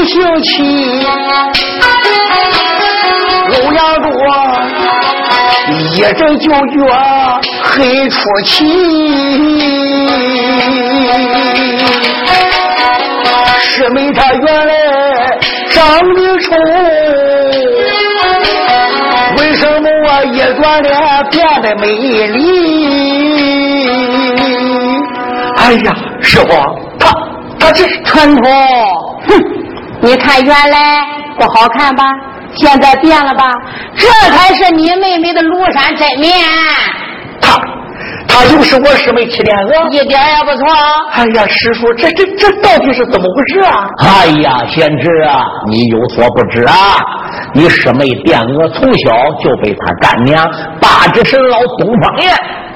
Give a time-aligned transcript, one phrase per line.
[0.00, 0.50] 把殿娥百姓气，
[3.52, 4.08] 欧阳柱
[5.68, 6.54] 一阵就觉
[7.62, 8.64] 很出奇，
[13.60, 14.72] 师妹她原来
[15.70, 15.78] 长
[16.14, 16.56] 得丑，
[19.38, 20.90] 为什么我一转脸
[21.30, 21.86] 变得美
[22.28, 22.38] 丽？
[25.56, 26.48] 哎呀，师傅，
[26.98, 27.12] 他
[27.58, 28.42] 他这传统，
[29.28, 29.28] 哼，
[30.02, 31.06] 你看原来
[31.38, 32.04] 不好看吧？
[32.54, 33.44] 现在变了吧？
[33.94, 36.34] 这才是你妹妹的庐山真面。
[37.40, 37.56] 他
[38.26, 40.66] 他就是我师妹七天娥，一点也不错。
[41.12, 43.86] 哎呀，师叔，这这这到底是怎么回事啊？
[43.98, 46.74] 哎呀，贤侄啊，你有所不知啊，
[47.54, 49.12] 你师妹殿娥从小
[49.42, 50.44] 就被他干娘
[50.80, 52.28] 八指神老东方爷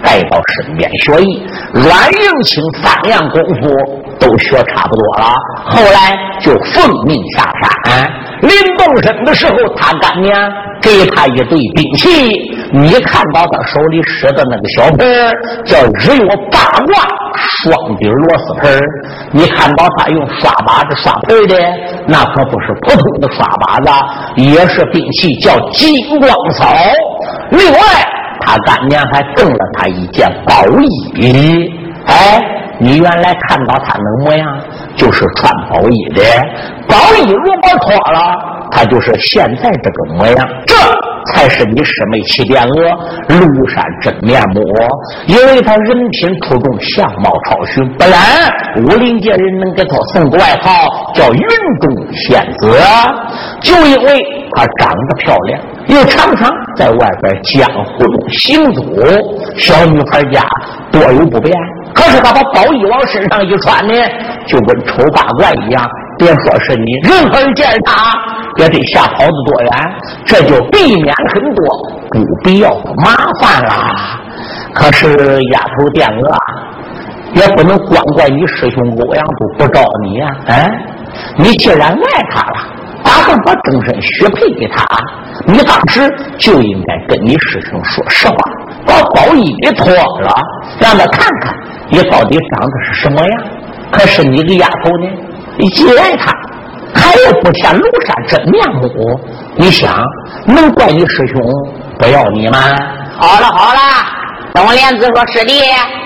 [0.03, 8.11] 带到身边学艺，软硬轻三样功夫都学差不多了，后来就奉命下山。
[8.41, 12.33] 临动身的时候，他干娘给他一对兵器。
[12.73, 15.33] 你看到他手里使的那个小盆
[15.65, 18.81] 叫日月八卦双底螺丝盆
[19.31, 21.57] 你看到他用刷把子刷盆的，
[22.09, 26.67] 那可不是普通的刷把子，也是兵器，叫金光扫。
[27.51, 27.79] 另外，
[28.41, 31.71] 他干娘还赠了他一件宝衣。
[32.07, 32.39] 哎，
[32.79, 34.61] 你原来看到他那模样，
[34.97, 36.23] 就是穿宝衣的。
[36.89, 38.35] 宝衣如果脱了，
[38.71, 40.49] 他就是现在这个模样。
[40.67, 40.75] 这。
[41.33, 42.91] 才是你师妹七殿娥
[43.29, 44.61] 庐山真面目，
[45.27, 48.15] 因为她人品出众，相貌超群，不然
[48.85, 51.41] 武林界人能给她送个外号叫云
[51.81, 52.71] 中仙子，
[53.61, 58.83] 就因为她长得漂亮，又常常在外边江湖中行走。
[59.57, 60.43] 小女孩家
[60.91, 61.55] 多有不便，
[61.95, 63.95] 可是她把宝衣往身上一穿呢，
[64.47, 65.89] 就跟丑八怪一样。
[66.19, 68.13] 别说是你，任何人见他
[68.57, 69.71] 也得吓跑得多远，
[70.25, 71.65] 这就避免很多
[72.11, 74.21] 不必要的麻烦啦。
[74.73, 76.37] 可是丫头店娥
[77.35, 80.27] 也不能光怪你师兄欧阳都不招你呀！
[80.47, 80.71] 哎，
[81.37, 82.57] 你既然爱他了，
[83.03, 84.85] 打算把终身许配给他，
[85.47, 88.37] 你当时就应该跟你师兄说实话，
[88.87, 90.31] 把宝衣给脱了，
[90.81, 91.55] 让他看看
[91.89, 93.43] 你到底长得是什么样。
[93.91, 95.09] 可是你个丫头呢？
[95.57, 96.33] 你既爱他，
[96.95, 99.21] 还要不显庐山真面目，
[99.57, 100.05] 你想
[100.47, 101.41] 能怪你师兄
[101.99, 102.59] 不要你吗？
[103.17, 103.81] 好了好了，
[104.55, 105.63] 东莲子说师弟，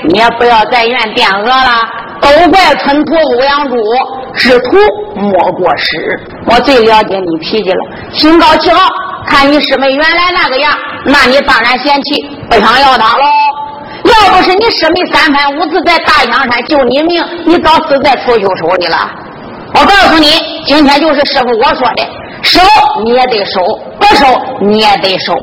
[0.09, 1.89] 你也不要再怨殿娥了，
[2.21, 3.77] 都怪春土欧阳柱，
[4.35, 4.77] 知徒
[5.15, 6.21] 莫过师。
[6.47, 7.81] 我最了解你脾气了，
[8.13, 8.79] 心高气傲，
[9.27, 10.73] 看你师妹原来那个样，
[11.07, 13.25] 那你当然嫌弃，不想要她喽。
[14.05, 19.11] 要不是你师妹三番五次在大香山救你命，你早死在楚秀手里了。
[19.75, 20.29] 我告诉你，
[20.67, 22.03] 今天就是师傅我说的，
[22.43, 22.61] 收
[23.05, 23.61] 你也得收，
[24.01, 24.27] 不收
[24.61, 25.35] 你也得收。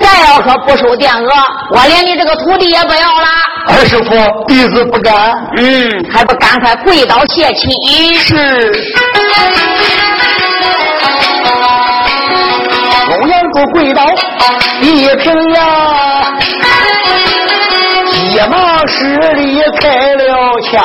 [0.00, 1.30] 再要说不收殿额，
[1.70, 3.28] 我连你这个徒弟也不要了。
[3.68, 4.10] 二师傅，
[4.46, 5.32] 弟子不敢。
[5.56, 8.14] 嗯，还不赶快跪倒谢亲？
[8.14, 8.72] 是。
[13.10, 14.04] 欧阳柱跪倒，
[14.80, 15.62] 一平呀，
[18.12, 20.84] 急忙施礼开了枪。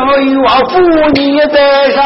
[0.00, 0.80] 三声岳父
[1.12, 2.02] 你在上，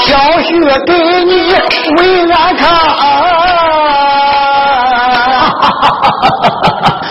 [0.00, 0.48] 小婿
[0.86, 0.92] 给
[1.26, 1.52] 你
[1.98, 2.64] 问安康。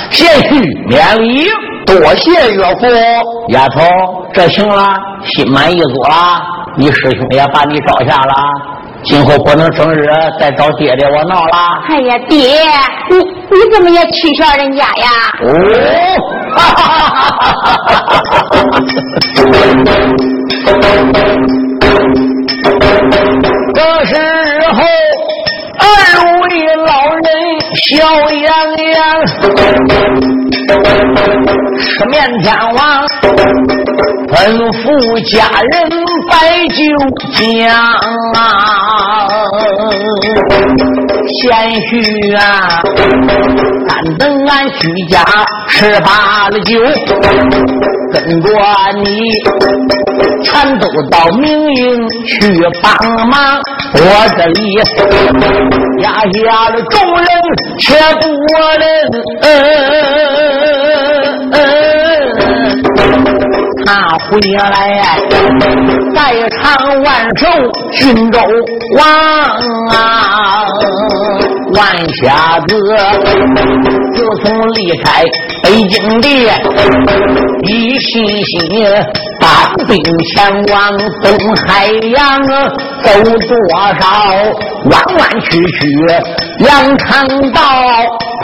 [0.09, 0.49] 贤婿
[0.87, 1.47] 免礼，
[1.85, 2.81] 多谢岳父。
[3.49, 3.79] 丫头，
[4.33, 4.97] 这行了，
[5.35, 6.41] 心满意足了，
[6.77, 8.33] 你师兄也把你招下了。
[9.03, 10.03] 今后不能整日
[10.39, 11.57] 再找爹爹我闹了。
[11.89, 12.39] 哎呀，爹，
[13.11, 15.07] 你你怎么也取笑人家呀？
[15.43, 15.47] 哦，
[23.73, 24.13] 这时
[24.73, 24.81] 候，
[25.79, 25.83] 二
[26.41, 26.45] 位
[26.85, 27.25] 老人
[27.75, 27.95] 笑
[28.31, 28.47] 洋
[28.93, 28.95] 洋，
[31.79, 32.77] 吃面天王
[34.27, 34.35] 吩
[34.71, 34.83] 咐
[35.29, 35.73] 家人
[36.29, 36.31] 摆
[36.75, 36.77] 酒
[37.33, 37.37] 讲。
[41.27, 41.91] 贤婿
[42.37, 42.41] 啊，
[43.87, 45.15] 但等俺居家
[45.67, 46.79] 吃罢了酒，
[48.13, 48.47] 跟着
[49.03, 49.05] 你
[50.43, 51.45] 全都到明
[51.75, 52.31] 营去
[52.81, 52.87] 帮
[53.27, 53.61] 忙。
[53.93, 53.99] 我
[54.37, 54.59] 这里
[56.01, 57.27] 压下了众人
[57.77, 57.85] 却
[58.21, 58.23] 不
[58.79, 60.36] 能。
[63.87, 64.69] 他回来
[66.13, 66.19] 再
[66.49, 67.07] 唱万
[67.37, 67.47] 寿
[67.93, 68.37] 郡州
[68.97, 69.01] 王
[69.91, 70.67] 啊！
[71.73, 71.79] 万
[72.15, 72.75] 瞎子，
[74.13, 75.23] 自从离开
[75.63, 76.27] 北京的，
[77.63, 78.53] 一心心
[79.39, 79.97] 把兵
[80.35, 82.45] 前往东海洋，
[83.03, 83.49] 走多少
[84.91, 85.79] 弯弯曲曲
[86.59, 87.61] 羊肠道，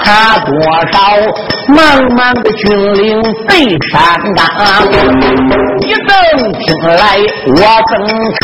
[0.03, 0.51] 爬多
[0.91, 0.97] 少
[1.69, 1.75] 茫
[2.15, 2.63] 茫的峻
[2.93, 3.51] 岭北
[3.91, 3.97] 山
[4.35, 4.39] 岗，
[5.81, 6.13] 一等
[6.59, 7.01] 听来
[7.47, 7.57] 我
[7.89, 7.91] 正
[8.39, 8.41] 唱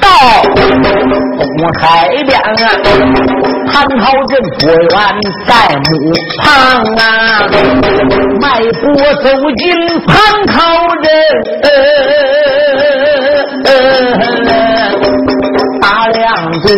[0.00, 0.06] 到
[1.36, 1.42] 东
[1.80, 1.82] 海
[2.24, 2.42] 边啊。
[3.68, 4.94] 蟠桃镇不远
[5.46, 5.86] 在木
[6.42, 6.46] 旁
[6.96, 7.02] 啊，
[8.40, 8.46] 迈
[8.80, 8.82] 步
[9.22, 9.26] 走
[9.56, 9.62] 进
[10.06, 10.08] 蟠
[10.46, 10.56] 桃
[11.02, 11.06] 镇，
[15.80, 16.70] 大梁座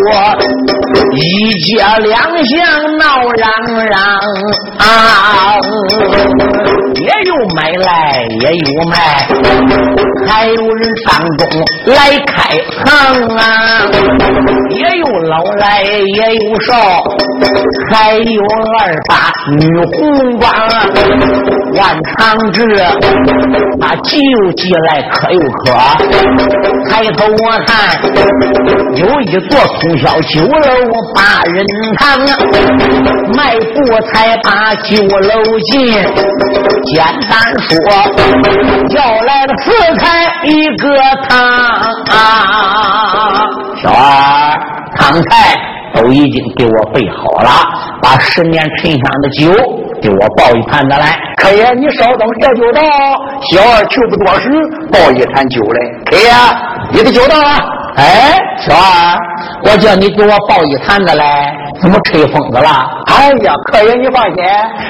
[1.17, 1.21] 一
[1.61, 3.51] 街两巷闹嚷
[3.87, 4.01] 嚷
[4.79, 4.83] 啊，
[6.97, 9.29] 也有买来也有卖，
[10.27, 11.47] 还有人当中
[11.87, 13.41] 来开行啊，
[14.71, 16.73] 也有老来也有少。
[17.93, 18.43] 还有
[18.79, 19.61] 二八女
[19.93, 20.49] 红光，
[21.75, 22.65] 万长志，
[23.79, 25.73] 那急又急来，可又可。
[26.89, 27.99] 抬头我看，
[28.97, 30.49] 有一座通宵酒楼
[31.15, 31.65] 八人
[31.99, 32.19] 堂，
[33.37, 35.93] 迈步才把酒楼进。
[36.85, 37.77] 简单说，
[38.97, 40.05] 要来了四菜
[40.45, 40.85] 一个
[41.29, 41.33] 汤，
[43.83, 44.59] 小二
[44.97, 45.57] 汤菜。
[45.93, 47.51] 都已经给我备好了，
[48.01, 49.51] 把十年沉香的酒
[50.01, 51.19] 给我抱一坛子来。
[51.37, 52.81] 客爷，你稍等，这就到。
[53.51, 54.49] 小二去不多时，
[54.93, 55.81] 抱一坛酒来。
[56.05, 56.31] 客爷，
[56.93, 57.49] 你的酒到了。
[57.97, 59.19] 哎，小二，
[59.65, 62.69] 我叫你给我抱一坛子来，怎么吹风子了？
[63.07, 64.45] 哎呀，客人，你放心，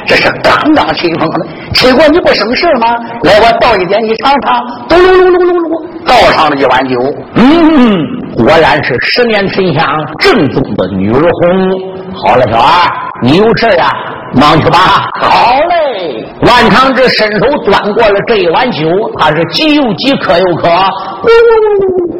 [0.07, 2.88] 这是刚刚吹风的，吹过你不省事吗？
[3.23, 4.61] 来，我倒一点，你尝尝。
[4.88, 6.97] 咚隆隆隆隆隆，倒上了一碗酒。
[7.35, 7.97] 嗯。
[8.37, 9.85] 果然是十年沉香
[10.21, 11.71] 正宗的女儿红。
[12.14, 12.88] 好了，小二，
[13.23, 13.88] 你有事呀？
[14.35, 14.78] 忙去吧。
[15.19, 16.25] 好嘞。
[16.42, 18.87] 万长志伸手端过了这一碗酒，
[19.19, 20.69] 他是既又急，渴又渴，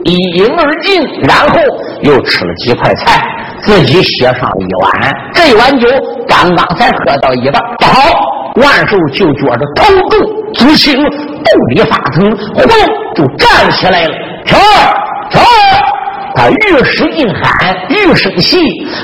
[0.05, 1.59] 一饮而尽，然后
[2.03, 3.23] 又吃了几块菜，
[3.63, 4.91] 自己写上了一碗。
[5.35, 5.89] 这碗酒
[6.27, 8.11] 刚刚才喝到一半，不好，
[8.57, 12.63] 万寿就觉着头重足轻，肚里发疼，忽
[13.15, 14.15] 就站起来了。
[14.47, 14.63] 小二，
[15.31, 15.45] 小二。
[16.33, 18.57] 他越使劲喊，越生气，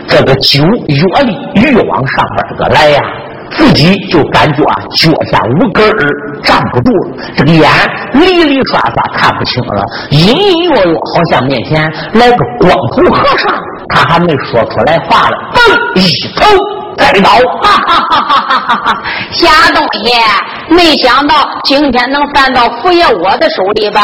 [0.07, 3.03] 这个酒越力越往上边个来呀，
[3.51, 5.97] 自己就感觉啊脚下无根儿
[6.43, 7.71] 站不住了，这个眼
[8.15, 11.83] 里里刷刷看不清了，隐隐约约好像面前
[12.15, 13.53] 来个光头和尚，
[13.89, 15.59] 他还没说出来话了，嘣
[15.95, 16.01] 一
[16.35, 16.45] 头
[16.97, 17.31] 栽倒，
[17.63, 19.03] 哈哈哈哈哈哈！
[19.31, 20.11] 瞎东西，
[20.75, 21.35] 没想到
[21.65, 24.03] 今天能犯到福爷我的手里吧？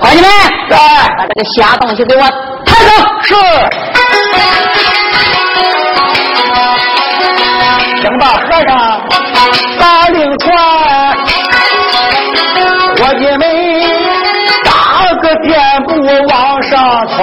[0.00, 0.28] 伙计们，
[0.70, 2.22] 来把这个瞎东西给我
[2.64, 2.90] 抬走。
[3.22, 3.34] 是。
[8.54, 9.36] 听到和尚
[9.80, 10.46] 打令传，
[12.96, 13.42] 伙计们
[14.64, 14.70] 打
[15.16, 15.50] 个箭
[15.82, 15.90] 步
[16.28, 16.72] 往上
[17.08, 17.16] 窜，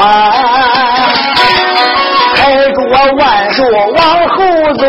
[2.35, 3.21] 抬着我万
[3.53, 3.63] 寿
[3.95, 4.35] 往后
[4.73, 4.83] 走，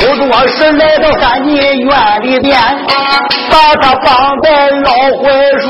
[0.00, 2.56] 不多时来到三进院里边。
[3.48, 4.90] 把他放在老
[5.22, 5.24] 槐
[5.60, 5.64] 树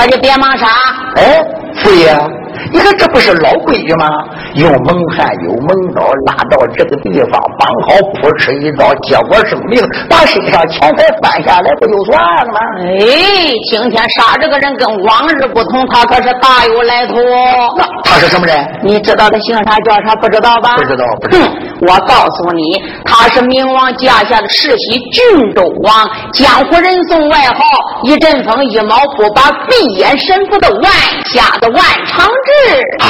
[0.00, 0.66] 我就别忙啥。
[1.16, 1.42] 哎，
[1.82, 2.37] 四爷。
[2.72, 4.06] 你看，这不是老规矩吗？
[4.54, 12.60] 用蒙汗，有蒙刀拉到这个地方，绑好，扑哧一刀，结果生命，把身上钱财翻下来，不就算了吗？
[12.82, 17.14] 哎，今天杀这个人跟往日不同，他可是大有来头。
[17.76, 18.56] 那他是什么人？
[18.82, 20.14] 你知道他姓啥叫啥？
[20.16, 20.76] 不知道吧？
[20.76, 21.46] 不知道，不知道。
[21.80, 27.62] 我告诉你，他是明王驾下的世袭郡州王，江湖人送外号
[28.02, 30.92] 一阵风一毛不拔，闭眼神符的万
[31.26, 32.57] 下的万长志
[33.00, 33.06] 啊！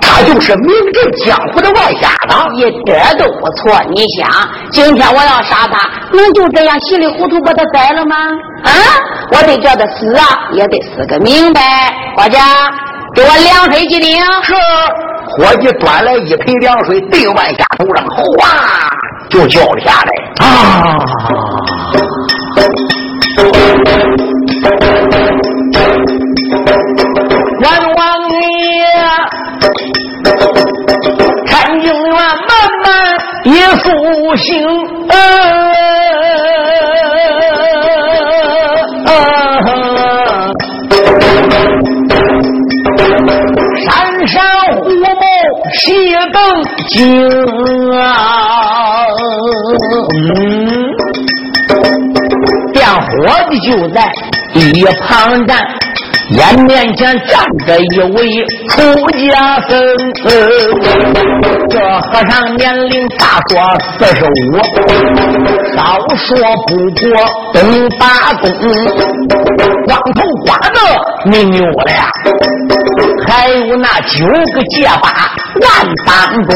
[0.00, 3.82] 他就是名震江湖的外家子，一点都不错。
[3.90, 8.16] 你想，今天我要杀他，能就这样稀里糊涂把他宰了吗？
[8.64, 8.70] 啊！
[9.32, 11.60] 我得叫他死啊，也得死个明白。
[12.16, 12.38] 伙计，
[13.14, 14.22] 给我凉水几瓶。
[14.42, 14.54] 是。
[15.28, 18.48] 伙计端来一盆凉水，对万家头上哗
[19.28, 20.10] 就浇了下来。
[20.46, 20.96] 啊！
[26.64, 26.75] 万
[33.46, 34.66] 一宿星，
[35.08, 35.14] 啊
[39.64, 39.68] 哈！
[43.84, 44.34] 山山
[44.72, 44.82] 虎
[46.32, 46.36] 豹，
[46.88, 46.98] 惊
[47.92, 48.02] 啊！
[52.72, 53.06] 点火
[53.48, 53.96] 的就在
[54.54, 55.54] 一旁站。
[56.30, 58.74] 眼面前站着一位出
[59.12, 59.78] 家僧，
[61.70, 63.54] 这和尚年龄大说
[63.96, 64.58] 四十五，
[65.76, 67.06] 少说不过
[67.52, 68.04] 东八
[68.40, 68.44] 公，
[69.84, 70.78] 光头刮的
[71.30, 71.92] 没扭了，
[73.28, 75.08] 还有那九个结巴
[75.62, 75.66] 万
[76.04, 76.10] 般
[76.46, 76.50] 功，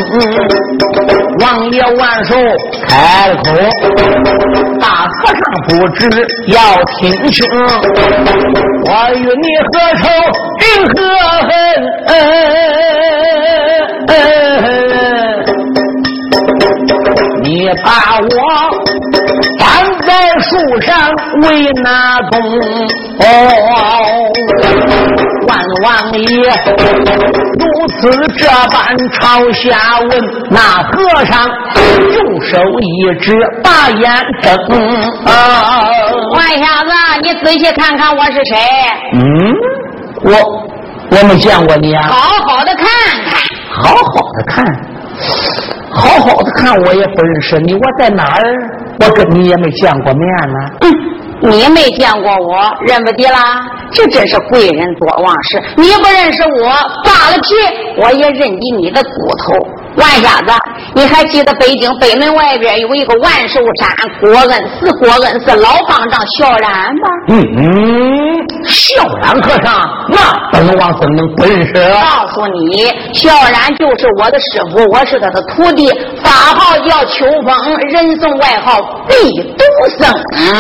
[1.41, 2.31] 王爷万寿
[2.87, 3.45] 开了口，
[4.81, 5.99] 大和尚不知
[6.49, 6.59] 要
[6.99, 6.99] 听
[7.31, 7.39] 清，
[8.87, 9.49] 我与你。
[9.73, 10.03] 何仇
[10.59, 10.97] 定何
[11.49, 11.51] 恨？
[17.43, 17.47] 你
[17.85, 17.89] 把
[18.21, 18.27] 我
[19.59, 19.63] 绑
[20.01, 20.09] 在
[20.41, 20.49] 树
[20.81, 20.89] 上
[21.43, 21.47] 为
[21.83, 21.89] 哪
[22.31, 22.35] 东？
[25.51, 26.27] 万王爷
[27.59, 29.19] 如此这般朝
[29.53, 30.11] 下问，
[30.49, 34.09] 那和尚右手一指，把眼
[34.43, 34.57] 睁。
[36.37, 36.93] 万小子，
[37.23, 38.57] 你仔细看看我是谁？
[39.15, 39.21] 嗯，
[40.23, 40.31] 我
[41.11, 42.07] 我没见过你啊。
[42.07, 42.15] 好
[42.47, 42.87] 好的看
[43.29, 43.35] 看，
[43.71, 44.65] 好好的看，
[45.91, 47.75] 好好的看，我也不认识你。
[47.75, 48.55] 我在哪儿？
[49.01, 50.59] 我跟你也没见过面呢。
[50.83, 51.10] 嗯。
[51.43, 53.61] 你没见过我，认不得啦？
[53.93, 55.63] 这真是贵人多忘事。
[55.77, 56.69] 你不认识我，
[57.05, 57.55] 扒了皮
[57.97, 59.55] 我也认得你的骨头。
[59.97, 60.53] 万瞎子，
[60.95, 63.89] 你还记得北京北门外边有一个万寿山
[64.21, 64.93] 郭恩寺？
[64.95, 67.09] 郭恩寺老方丈萧然吗？
[67.29, 67.39] 嗯，
[68.67, 70.19] 萧然和尚，那
[70.53, 71.73] 本王怎能不认识？
[71.75, 75.89] 告诉你，萧然就是我的师傅，我是他的徒弟，
[76.23, 79.15] 法号叫秋风，人送外号必
[79.53, 79.65] 毒
[79.99, 80.11] 僧。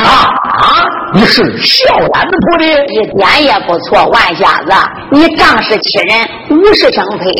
[0.04, 0.28] 啊
[0.60, 1.84] 啊，你是萧
[2.14, 2.66] 然的徒弟？
[2.94, 4.72] 一点也不错，万瞎子，
[5.10, 7.32] 你仗势欺人，无事生非，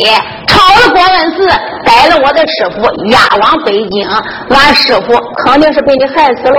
[0.46, 1.48] 抄了郭恩寺。
[1.82, 2.79] 逮了我的师傅
[3.10, 4.08] 押往北京，
[4.50, 6.58] 俺师傅肯定是被你害死喽。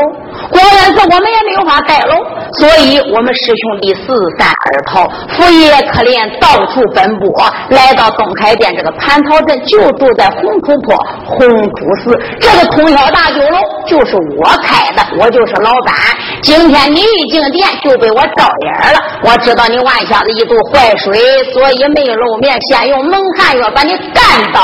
[0.49, 2.15] 果然是我们也没有法带喽，
[2.59, 12.17] 所以我们师兄弟四散而逃，父爷可怜，到处奔波，来到东海店这个蟠桃镇，就住在红土坡红土寺。
[12.39, 15.95] 这个通宵大酒楼就是我开的，我就是老板。
[16.41, 24.61] 今天你一进店就被我招眼了，我知道你万下子一肚坏水，所以没露面，先用蒙汗药把你干倒。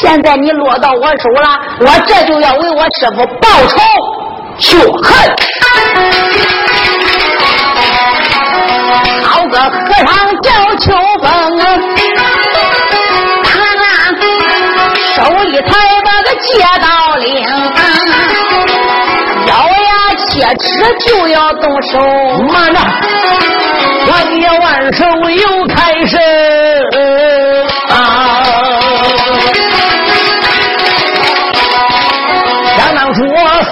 [0.00, 3.78] 现在你落到我手了，我这就要为我师傅报仇
[4.58, 5.34] 雪恨。
[9.22, 9.70] 好个和
[10.06, 11.60] 尚叫秋风，
[15.14, 15.68] 手里抬
[16.04, 16.48] 把个戒
[16.80, 16.86] 刀
[20.54, 21.98] 齿就要动手。
[22.48, 22.78] 慢着，
[24.10, 26.20] 万年万寿又开声
[27.90, 27.92] 啊！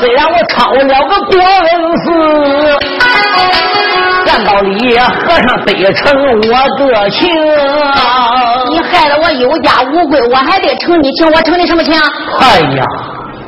[0.00, 1.69] 虽然我抄了个国文
[2.02, 2.05] 寺，
[4.29, 7.21] 按道理和尚得成我的情。
[8.71, 11.95] 你害得我有家无归，我还得成你情，我成你什么情？
[12.41, 12.85] 哎呀，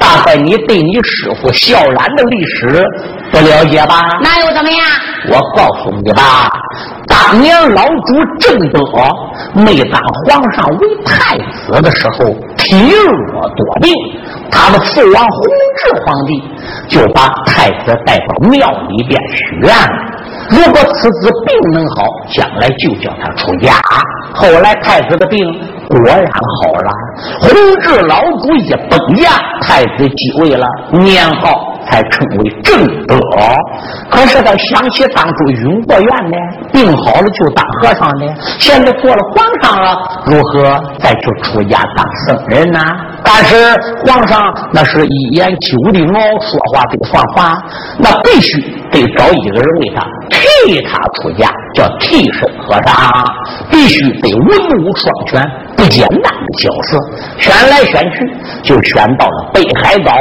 [0.04, 2.84] 大概你对你师傅萧然的历史
[3.32, 4.02] 不了解吧？
[4.22, 4.80] 那又怎么样？
[5.30, 6.50] 我告诉你吧，
[7.08, 8.80] 当年老主正德
[9.54, 12.26] 没当皇上为太子的时候，
[12.58, 13.90] 体弱多病。
[14.50, 15.42] 他的父王弘
[15.78, 16.42] 治皇帝
[16.86, 20.13] 就把太子带到庙里边许愿了。
[20.50, 23.72] 如果此子病能好，将来就叫他出家。
[24.34, 25.44] 后来太子的病
[25.88, 26.24] 果然
[26.62, 26.92] 好了，
[27.40, 27.50] 弘
[27.82, 31.70] 治老祖一崩驾，太子继位了，年号。
[31.86, 33.14] 才称为正德。
[34.10, 36.36] 可是他想起当初云过愿呢，
[36.72, 42.80] 病好了就当和尚呢，现在做了皇上了，如何再去出家当僧人呢？
[43.22, 43.70] 但是
[44.06, 44.40] 皇上
[44.72, 47.54] 那是一言九鼎哦，说话得算话，
[47.98, 48.58] 那必须
[48.94, 52.94] 得找一个人为他替他出家，叫替身和尚，
[53.70, 55.42] 必须得文武双全，
[55.76, 56.98] 不简单的角色。
[57.38, 58.16] 选来选去，
[58.62, 60.14] 就选到了北海道。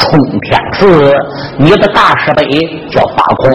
[0.00, 1.12] 冲天寺，
[1.58, 2.46] 你的大师辈
[2.88, 3.50] 叫法空，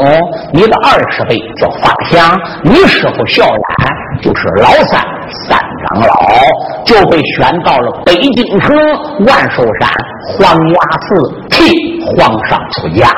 [0.51, 5.01] 你的二师辈叫法相，你师傅笑然就是老三
[5.47, 5.57] 三
[5.93, 6.15] 长老，
[6.85, 8.75] 就被选到了北京城
[9.25, 9.89] 万寿山
[10.37, 13.09] 黄崖寺替皇上出家，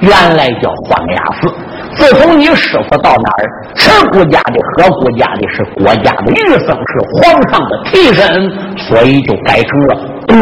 [0.00, 1.48] 原来叫黄崖寺。
[1.96, 9.96] 自从你师傅到那儿，吃国家的喝国家的是国家的御僧，是皇上的替身，所以就改成了。
[10.26, 10.36] 多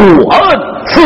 [0.87, 1.01] 次。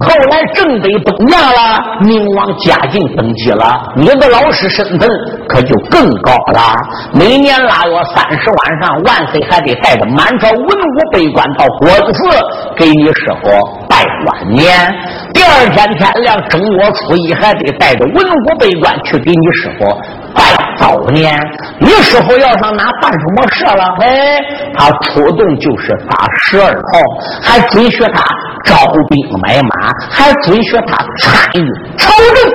[0.00, 5.08] 后来正北崩驾了，明王嘉靖登基了，你的老师身份
[5.48, 6.76] 可就更高了。
[7.12, 12.28] 每年腊月三十晚上，万岁还得带着满朝文武百官到国子寺
[12.76, 13.50] 给你师傅
[13.88, 14.92] 拜晚年。
[15.32, 19.86] 第二天天亮正月初一，还得带着文武百官去给你师傅
[20.34, 20.42] 拜
[20.78, 21.38] 早年。
[21.78, 23.84] 你师傅要上哪办什么事了？
[24.00, 24.38] 哎，
[24.76, 27.00] 他出动就是打十二炮，
[27.42, 28.22] 还准许他
[28.64, 28.76] 招
[29.08, 31.66] 兵买马，还准许他参与
[31.96, 32.52] 朝政。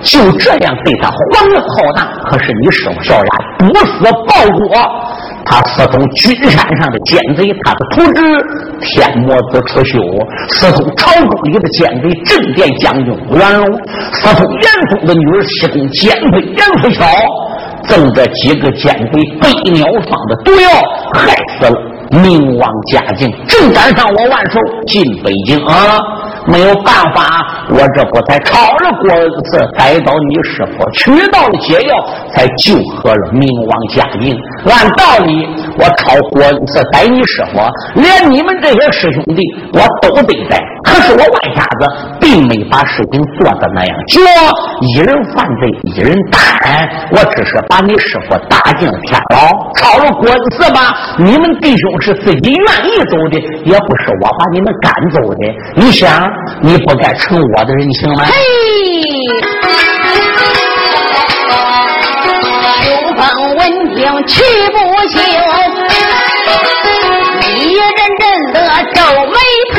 [0.00, 1.18] 就这样对他皇
[1.50, 2.08] 恩浩荡。
[2.30, 4.78] 可是你师傅小然不死报国。
[5.50, 8.20] 他私通君山上的奸贼，他的徒侄
[8.82, 9.98] 天魔子出修；
[10.50, 13.66] 私通朝宫里的奸贼镇殿将军吴元龙；
[14.12, 17.06] 私通严嵩的女儿西宫奸妃严福桥，
[17.84, 20.68] 赠这几个奸贼飞鸟方的毒药，
[21.14, 21.80] 害死了
[22.10, 23.32] 明王嘉靖。
[23.46, 25.98] 正赶上我万寿进北京啊！
[26.48, 29.10] 没有办法，我这不才抄了郭
[29.44, 29.68] 子。
[29.76, 31.94] 逮到你师傅，取到了解药，
[32.34, 34.36] 才救活了明王嘉靖。
[34.64, 35.46] 按道理，
[35.78, 36.82] 我抄郭子。
[36.92, 37.60] 逮你师傅，
[38.00, 40.58] 连你们这些师兄弟我都得逮。
[40.82, 41.88] 可是我万瞎子。
[42.20, 44.20] 并没把事情做的那样绝，
[44.82, 46.40] 一人犯罪一人担。
[47.10, 50.70] 我只是把你师傅打进天牢，抄了郭子。
[50.72, 51.14] 吧。
[51.18, 55.54] 你们弟兄是自己愿意走的，也不是我把你们赶走的。
[55.76, 56.30] 你想？
[56.62, 58.24] 你不该成我的人情吗？
[58.26, 58.32] 嘿，
[62.82, 63.20] 秋风
[63.56, 63.60] 闻
[63.94, 63.96] 听
[64.26, 64.76] 气不
[65.08, 65.16] 休，
[67.46, 68.22] 一阵阵
[68.52, 68.56] 的
[68.94, 68.96] 皱
[69.26, 69.36] 眉
[69.74, 69.76] 头。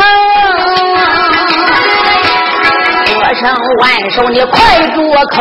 [3.22, 3.42] 我声
[3.82, 4.56] 万寿，你快
[4.90, 4.98] 住
[5.32, 5.38] 口！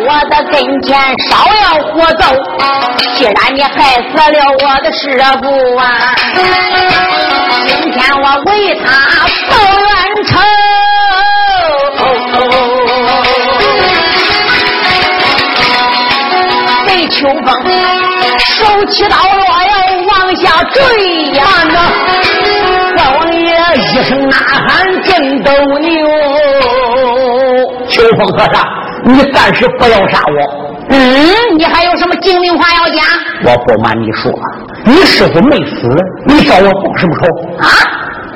[0.00, 1.30] 我的跟前少
[1.62, 2.22] 要胡走，
[3.14, 5.02] 既然你害死了我的师
[5.40, 5.44] 傅
[5.76, 5.82] 啊！
[7.66, 8.84] 今天我为他
[9.50, 9.88] 报冤
[10.26, 10.30] 仇。
[16.86, 17.46] 被秋风
[18.38, 19.72] 手起刀落要
[20.08, 20.76] 往下坠
[21.32, 21.40] 呀！
[22.96, 24.34] 大王爷一声呐
[24.68, 25.88] 喊震斗牛。
[27.88, 28.56] 秋风和尚，
[29.04, 30.74] 你暂时不要杀我。
[30.90, 30.98] 嗯，
[31.56, 33.04] 你还有什么精明话要讲？
[33.44, 34.32] 我不瞒你说，
[34.84, 35.88] 你师傅没死，
[36.26, 37.26] 你找我报什么仇？
[37.58, 37.68] 啊，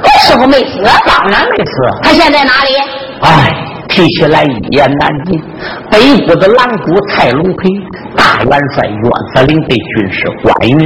[0.02, 2.76] 我师傅没死，当然没死，他现在哪里？
[3.22, 3.67] 哎。
[3.88, 5.42] 提起来一言难尽，
[5.90, 7.68] 北国的狼谷蔡龙培、
[8.16, 10.78] 大元帅岳司令被军师关云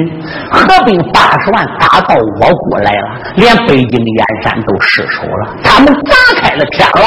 [0.50, 5.56] 合并八十万打到我国来了，连北京的燕山都失守了。
[5.62, 7.02] 他们砸开了天牢，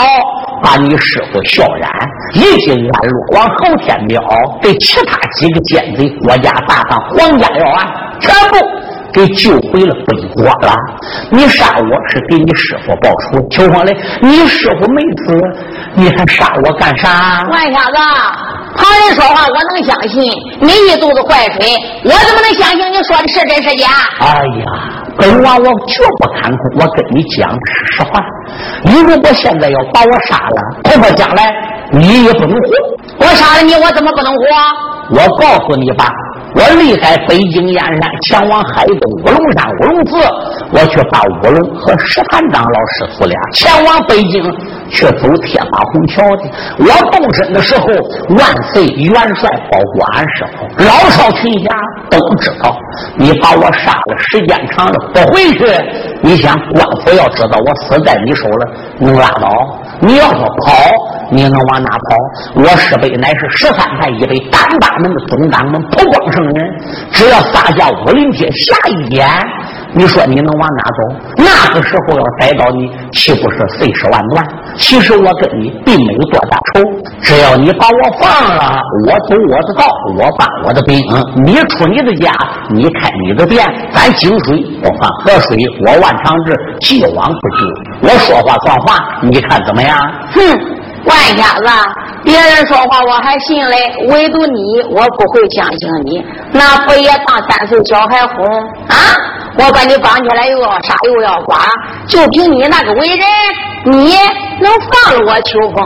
[0.62, 1.90] 把你师傅萧然
[2.34, 4.22] 一经安落往后天庙，
[4.62, 7.88] 给其他几个奸贼国家大当皇家要案，
[8.20, 8.58] 全部。
[9.16, 10.76] 给救回了本国了，
[11.32, 13.48] 你杀我是给你师傅报仇。
[13.50, 15.34] 秋风嘞，你师傅没死，
[15.96, 17.48] 你还杀我干啥？
[17.50, 17.98] 万瞎子，
[18.76, 20.22] 旁人说话我能相信，
[20.60, 21.66] 你一肚子坏水，
[22.04, 23.88] 我怎么能相信你说的是真是假？
[24.20, 24.66] 哎呀，
[25.18, 28.22] 本王我绝不看空，我跟你讲的是实话。
[28.84, 31.56] 你如果现在要把我杀了，恐怕将来
[31.94, 32.66] 你也不能活。
[33.20, 34.46] 我杀了你，我怎么不能活？
[35.12, 36.10] 我告诉你吧。
[36.56, 40.16] 我离开北京燕山，前往海东乌龙山乌龙寺，
[40.72, 44.42] 我去把乌龙和石坛长老师傅俩前往北京
[44.90, 46.44] 却走铁马虹桥的。
[46.80, 47.88] 我动身的时候，
[48.36, 51.76] 万岁元帅包括俺师傅，老少群侠
[52.10, 52.76] 都知道。
[53.18, 55.66] 你把我杀了，时间长了不回去，
[56.22, 59.80] 你想官府要知道我死在你手了，能拉倒？
[60.00, 60.74] 你要说跑，
[61.32, 62.62] 你能往哪跑？
[62.62, 66.66] 我师辈乃是十三派一位单八门的总掌门普光圣人，
[67.12, 69.28] 只要撒下武林街下一眼，
[69.98, 71.16] 你说你能往哪走？
[71.38, 74.46] 那个时候要逮到你，岂不是碎尸万段？
[74.78, 76.84] 其实我跟你并没有多大仇，
[77.22, 79.86] 只要你把我放了，我走我的道，
[80.18, 80.98] 我办我的兵，
[81.46, 82.34] 你出你的家，
[82.70, 87.66] 你开你的店，咱井水不犯河水，我万长志既往不咎。
[88.02, 89.98] 我说话算话，你看怎么样？
[90.34, 90.42] 哼，
[91.06, 91.66] 万瞎子，
[92.24, 93.78] 别人说话我还信嘞，
[94.10, 96.26] 唯独你，我不会相信你。
[96.52, 98.46] 那不也当三岁小孩哄
[98.88, 98.96] 啊？
[99.58, 101.56] 我把你绑起来又要杀又要剐，
[102.08, 103.26] 就凭你那个为人，
[103.86, 104.16] 你
[104.60, 105.78] 能放了我秋风？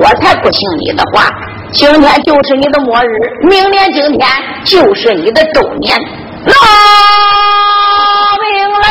[0.00, 1.28] 我才不信你的话。
[1.72, 3.08] 今天就是你的末日，
[3.48, 4.28] 明年今天
[4.64, 5.98] 就是你的周年。
[6.44, 6.52] 老
[8.40, 8.84] 命来！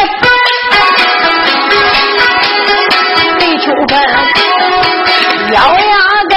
[3.39, 3.97] 李秋芬
[5.51, 5.95] 咬牙
[6.29, 6.33] 根，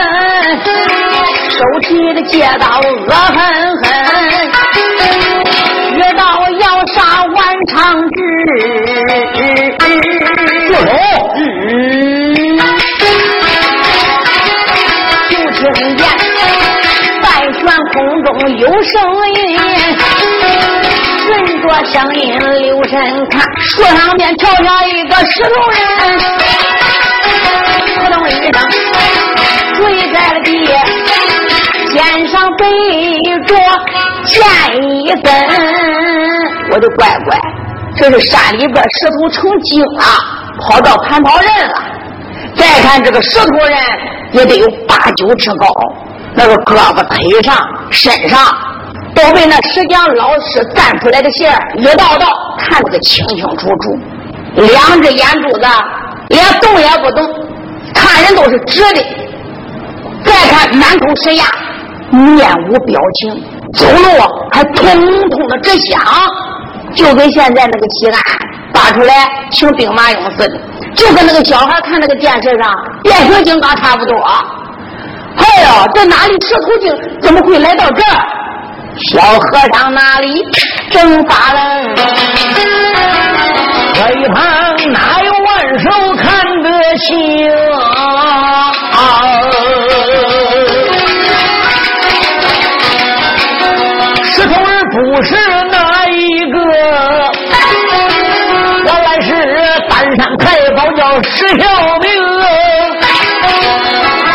[1.51, 3.37] 手提的戒刀恶狠
[3.83, 3.85] 狠。
[5.97, 6.23] 知道
[6.61, 7.75] 要杀万长
[8.11, 8.17] 志，
[10.69, 10.77] 住手！
[15.29, 15.33] 就
[15.73, 16.01] 听见
[17.23, 17.61] 半悬
[17.93, 18.95] 空中有声
[19.35, 19.37] 音，
[21.25, 21.27] 顺
[21.63, 22.93] 着声音留神
[23.31, 25.79] 看，树上面跳下一个石头人，
[28.09, 28.53] 扑通一声
[29.79, 30.67] 跪在了地，
[31.91, 32.65] 肩上背
[33.47, 33.55] 着
[34.25, 34.41] 剑
[34.83, 35.31] 一根。
[36.71, 37.39] 我的乖乖，
[37.97, 40.05] 这是山里边石头成精了，
[40.59, 41.75] 跑到蟠桃人了。
[42.57, 43.79] 再看这个石头人，
[44.33, 45.67] 也得有八九尺高，
[46.35, 47.55] 那个胳膊、腿上、
[47.91, 48.41] 身上
[49.15, 52.27] 都被那石匠老师站出来的线一道道
[52.59, 53.99] 看得个清清楚楚。
[54.55, 55.67] 两只眼珠子
[56.29, 57.48] 连动也不动，
[58.09, 59.05] 看人都是直的。
[60.25, 61.45] 再看满口是牙，
[62.11, 63.45] 面无表情，
[63.75, 64.03] 走路
[64.51, 64.85] 还通
[65.31, 66.01] 通的直响，
[66.95, 68.21] 就跟现在那个西安
[68.73, 70.59] 发出来请兵马俑似的。
[70.95, 74.15] 就跟那个小孩看那个电视上变形金刚差不多。
[75.37, 78.27] 哎呦，这哪里石头精怎么会来到这儿？
[79.11, 80.43] 小和尚哪里
[80.91, 81.95] 正发愣，
[83.95, 84.43] 这一旁
[84.93, 87.17] 哪有万寿看得清？
[101.39, 102.09] 保叫石小明。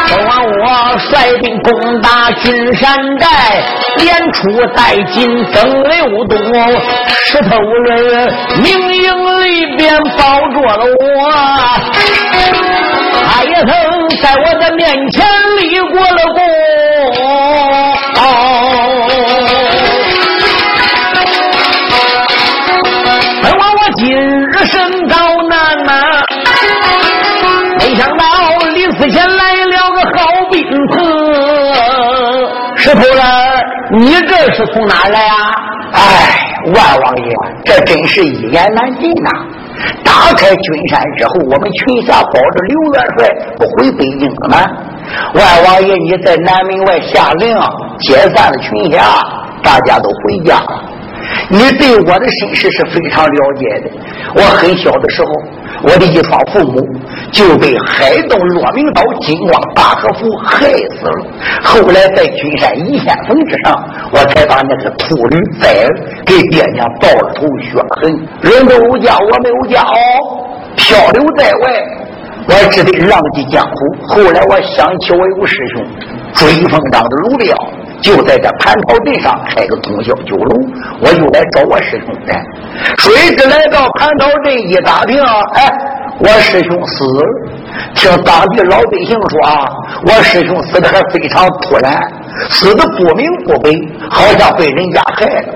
[0.07, 3.27] 昨晚我率兵攻打君山寨，
[3.97, 4.41] 连出
[4.73, 6.37] 带进登六洞，
[7.25, 11.31] 石头人明营里边保着了我，
[13.27, 13.69] 他也曾
[14.21, 15.25] 在我的面前
[15.59, 16.41] 立过了功。
[27.95, 28.23] 想到
[28.73, 30.19] 临死前来了个好
[30.51, 30.93] 兵子。
[32.75, 33.23] 石头人，
[33.99, 35.35] 你这是从哪来啊？
[35.93, 35.99] 哎，
[36.73, 39.29] 万王爷，这真是一言难尽呐！
[40.03, 44.57] 打开君山之后，我们群侠保着刘元帅不回北京了吗？
[45.35, 47.55] 万王爷，你在南门外下令
[47.99, 49.03] 解散了群侠，
[49.63, 50.61] 大家都回家。
[51.49, 53.91] 你对我的身世是非常了解的。
[54.35, 55.29] 我很小的时候，
[55.83, 56.81] 我的一双父母
[57.31, 61.25] 就被海盗骆明岛金光大和夫害死了。
[61.63, 65.87] 后来在君山一线峰之上，我才把那个秃驴崽
[66.25, 68.11] 给爹娘报了仇雪恨。
[68.41, 69.93] 人都有家，我没有家哦，
[70.75, 71.83] 漂流在外，
[72.47, 74.07] 我只得浪迹江湖。
[74.07, 75.85] 后来我想起我有个师兄
[76.33, 77.55] 追风党的卢彪。
[78.03, 80.59] 就在这蟠桃镇上开个通宵酒楼，
[80.99, 82.33] 我就来找我师兄的。
[82.97, 85.71] 谁知来到蟠桃镇一打听，哎，
[86.19, 87.23] 我师兄死了。
[87.95, 89.67] 听当地老百姓说啊，
[90.05, 92.03] 我师兄死的还非常突然，
[92.49, 93.71] 死的不明不白，
[94.11, 95.53] 好像被人家害了。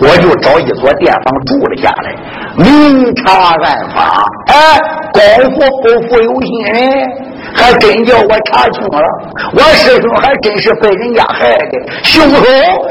[0.00, 2.14] 我就找一所店房住了下来，
[2.56, 3.58] 明察暗
[3.92, 4.78] 访，哎，
[5.12, 7.27] 功夫不负有心人。
[7.54, 9.08] 还真叫我查清了，
[9.52, 12.42] 我师兄还真是被人家害的，凶手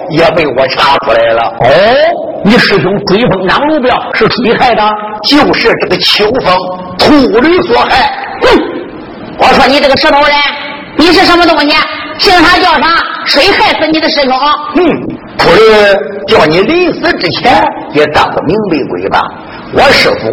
[0.10, 1.42] 也被我查出来了。
[1.60, 1.70] 哦，
[2.44, 4.84] 你师兄追风党卢彪是谁害的？
[5.24, 6.56] 就是这个秋风
[6.98, 8.12] 秃驴所害。
[8.42, 8.60] 哼！
[9.40, 10.32] 我说你这个石头人，
[10.98, 11.76] 你是什么东西？
[12.18, 12.88] 姓啥叫啥？
[13.26, 14.32] 谁害死你的师兄？
[14.32, 14.86] 哼！
[15.38, 15.62] 秃驴
[16.28, 19.22] 叫你临死之前也当个明白鬼吧。
[19.74, 20.28] 我师傅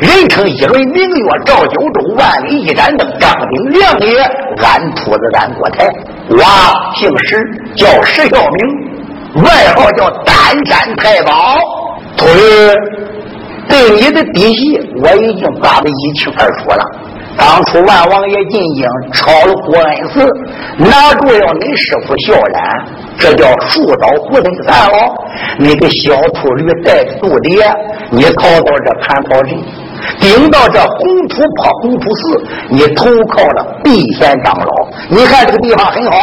[0.00, 3.08] 人称一轮明月照九州，万里一盏灯。
[3.20, 4.20] 张丁亮也，
[4.62, 5.88] 俺秃子俺国台。
[6.28, 6.42] 我
[6.96, 7.36] 姓石，
[7.76, 10.34] 叫石孝明，外号叫丹
[10.66, 11.58] 山太保。
[12.16, 12.74] 秃驴，
[13.68, 16.84] 对你的底细我已经扒得一清二楚了。
[17.36, 20.26] 当初万王爷进京，抄了郭恩寺，
[20.78, 22.84] 拿住了你师傅萧然，
[23.18, 25.14] 这叫树倒猢狲散哦。
[25.58, 27.64] 你个小秃驴带着肚爹，
[28.10, 29.58] 你逃到这蟠桃镇，
[30.20, 34.88] 顶到这红土坡红土寺，你投靠了避贤长老。
[35.08, 36.16] 你看这个地方很好，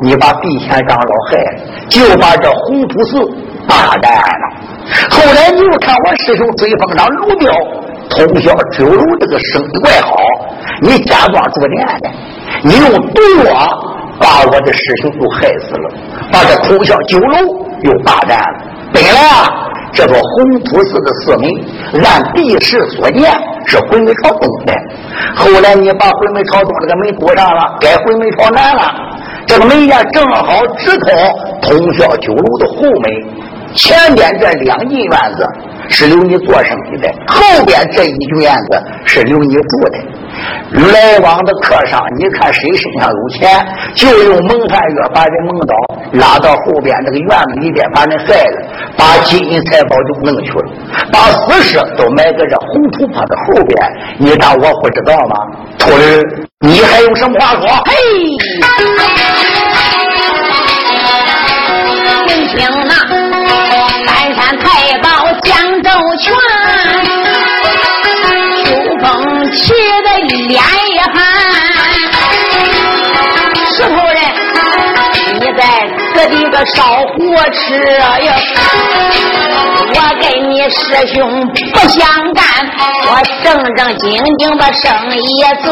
[0.00, 3.24] 你把避贤长老害了，就把这红土寺
[3.68, 4.56] 霸占了。
[5.10, 7.52] 后来你又看我师兄追风长卢彪。
[8.08, 10.16] 通宵酒楼这个生意怪好，
[10.80, 12.10] 你假装住店的，
[12.62, 13.52] 你用毒药
[14.18, 15.90] 把我的师兄都害死了，
[16.32, 17.36] 把这通宵酒楼
[17.82, 18.64] 又霸占了。
[18.92, 19.50] 本来啊，
[19.92, 23.30] 这座红土寺的寺门按地势所见
[23.66, 24.72] 是回门朝东的，
[25.34, 28.94] 后来你把回门朝东这个门堵上了，改回门朝南了。
[29.46, 31.12] 这个门呀，正好直通
[31.62, 35.46] 通宵酒楼的后门，前边这两进院子。
[35.88, 39.98] 是留你做生意的，后边这一院子是留你住的。
[40.92, 45.74] 来往的客商，你看谁身上有钱，就用蒙汗药把人蒙倒，
[46.12, 48.62] 拉到后边这个院子里边把人害了，
[48.98, 50.68] 把金银财宝就弄去了，
[51.10, 53.90] 把死尸都埋在这红土坡的后边。
[54.18, 55.36] 你当我不知道吗？
[55.78, 56.22] 徒儿，
[56.60, 57.66] 你还有什么话说？
[57.86, 57.92] 嘿，
[62.26, 62.85] 听听
[70.46, 71.14] 脸一寒，
[73.74, 74.18] 石头人，
[75.40, 75.60] 你在
[76.14, 77.14] 此地个烧火
[77.52, 77.58] 吃
[78.24, 78.28] 呀？
[79.88, 80.76] 我跟你师
[81.14, 81.16] 兄
[81.48, 82.00] 不相
[82.32, 82.44] 干，
[83.06, 83.10] 我
[83.42, 84.84] 正正经经把生
[85.18, 85.66] 意做。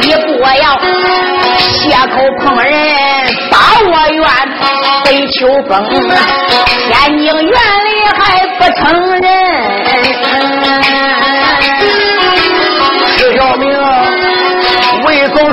[0.00, 0.78] 你不要
[1.58, 1.70] 血
[2.14, 2.72] 口碰人，
[3.50, 4.24] 把我怨
[5.04, 5.36] 北秋
[5.68, 5.72] 风，
[6.88, 8.22] 天津院里还
[8.58, 8.82] 不承
[9.20, 9.22] 认。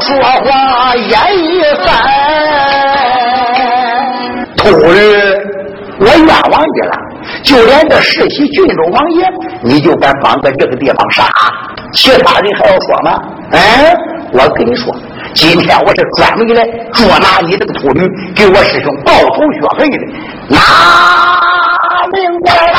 [0.02, 1.88] 说话言一番，
[4.58, 4.90] 徒儿，
[6.00, 6.94] 我冤枉你了。
[7.44, 9.24] 就连这世袭郡州王爷，
[9.64, 11.24] 你就敢放在这个地方杀？
[11.94, 13.20] 其他人还要说吗？
[13.52, 13.94] 哎，
[14.34, 14.92] 我跟你说，
[15.36, 19.98] 今天我是专门来捉拿你这个秃驴，给我师兄报仇雪恨的。
[20.48, 20.58] 拿
[22.12, 22.78] 命过来了，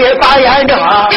[0.00, 1.08] 这回把眼睁，啊，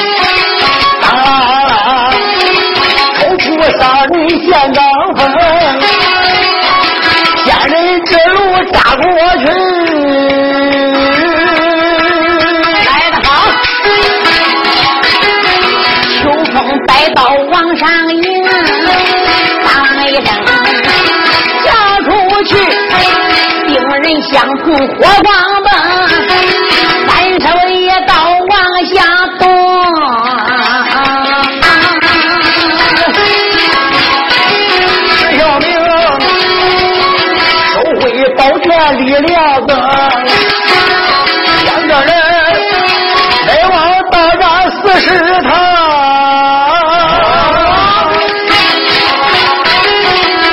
[3.18, 3.46] 偷出
[3.80, 4.84] 杀人现张
[5.16, 5.22] 风，
[7.46, 8.38] 仙人之路
[8.74, 9.06] 扎过
[9.40, 9.46] 去，
[12.84, 13.26] 来得好，
[16.20, 16.54] 秋风
[16.86, 18.22] 带刀往上迎，
[19.64, 19.72] 当
[20.08, 20.28] 一声
[21.64, 21.66] 杀
[22.02, 22.10] 出
[22.44, 22.52] 去，
[23.66, 24.94] 兵人相碰火
[25.24, 25.32] 光
[39.14, 39.76] 李亮子，
[41.66, 42.10] 两个人
[43.46, 43.76] 来往
[44.10, 45.08] 大战四十
[45.44, 45.48] 趟，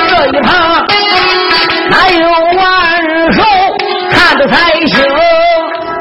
[0.09, 0.51] 这一趟
[1.89, 2.21] 哪有
[2.59, 2.61] 完
[3.33, 3.41] 手
[4.11, 4.53] 看得才
[4.85, 4.93] 行。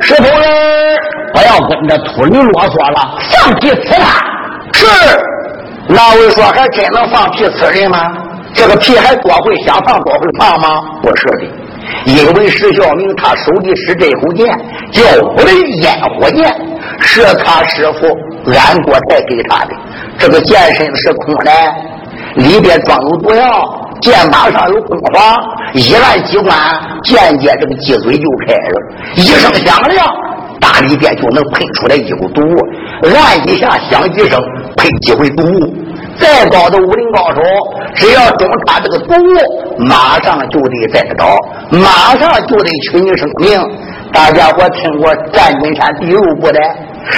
[0.03, 0.99] 石头人，
[1.33, 4.05] 不要跟着秃驴啰嗦了，放屁呲他！
[4.75, 4.87] 是，
[5.89, 8.13] 那位说还真能放屁呲人吗？
[8.53, 10.83] 这个屁还多会想放多会放吗？
[11.03, 11.60] 不是的。
[12.07, 14.47] 因为石孝明他手里使这口剑
[14.91, 16.55] 叫五雷烟火剑，
[17.01, 18.07] 是他师傅
[18.53, 19.75] 安国才给他的。
[20.19, 21.51] 这个剑身是空的，
[22.37, 25.37] 里边装有毒药，剑把上有光华，
[25.75, 26.57] 一按机关，
[27.05, 28.81] 剑尖这个鸡嘴就开了，
[29.17, 30.07] 一声响亮，
[30.61, 32.43] 大里边就能喷出来一股毒。
[33.03, 34.41] 按一下响几声，
[34.77, 35.45] 喷几回毒。
[36.19, 37.41] 再高的武林高手，
[37.95, 39.15] 只要中他这个毒，
[39.79, 41.37] 马上就得栽倒，
[41.71, 43.61] 马上就得取你生命。
[44.13, 46.61] 大家伙听过战军山第六部的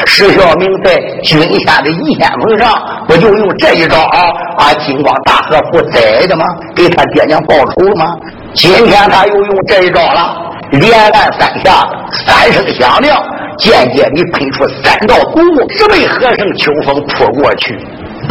[0.04, 2.70] 石孝明在军山的一先锋上，
[3.06, 4.74] 不就用这一招啊？
[4.86, 6.44] 金光大和不宰的吗？
[6.76, 8.14] 给他爹娘报仇了吗？
[8.52, 10.36] 今天他又用这一招了，
[10.72, 11.88] 连按三下，
[12.26, 13.24] 三声响亮，
[13.56, 17.74] 间接里喷出三道毒雾，直被和尚秋风扑过去，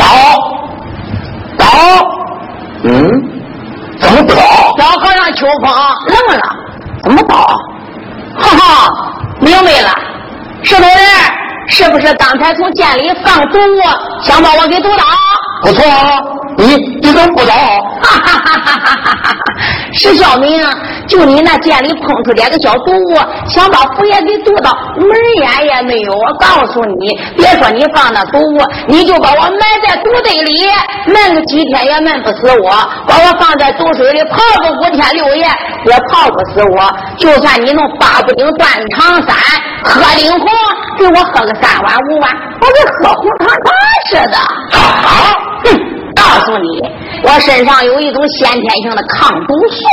[0.01, 0.07] 倒。
[1.57, 1.65] 倒，
[2.83, 2.89] 嗯，
[3.99, 4.35] 怎么倒？
[4.77, 5.71] 小和尚秋风
[6.07, 6.43] 愣了，
[7.03, 7.35] 怎么倒？
[8.39, 8.91] 哈哈，
[9.39, 9.89] 明白了，
[10.63, 10.95] 石头人
[11.67, 13.59] 是不是刚才从监里放毒，
[14.21, 15.03] 想把我给毒倒？
[15.63, 17.53] 不错，你你怎么不倒？
[18.01, 19.35] 哈哈哈哈哈哈！
[19.93, 20.63] 石小明，
[21.07, 23.15] 就你那店里碰出点个小毒物，
[23.47, 26.13] 想把福爷给毒到，门眼也没有。
[26.13, 30.65] 我告诉你，别说你放那毒物，你就把我埋在毒堆里，
[31.07, 32.71] 闷个几天也闷不死我；
[33.07, 35.45] 把我放在毒水里泡个五天六夜，
[35.85, 36.91] 也泡不死我。
[37.17, 39.35] 就算你弄八不顶断肠散，
[39.83, 40.49] 喝灵红，
[40.97, 43.71] 给我喝个三碗五碗，我跟喝红糖茶
[44.09, 44.37] 似的。
[44.77, 45.37] 好。
[45.63, 45.67] 哼，
[46.15, 46.67] 告诉你，
[47.23, 49.83] 我身上有一种先天性的抗毒素，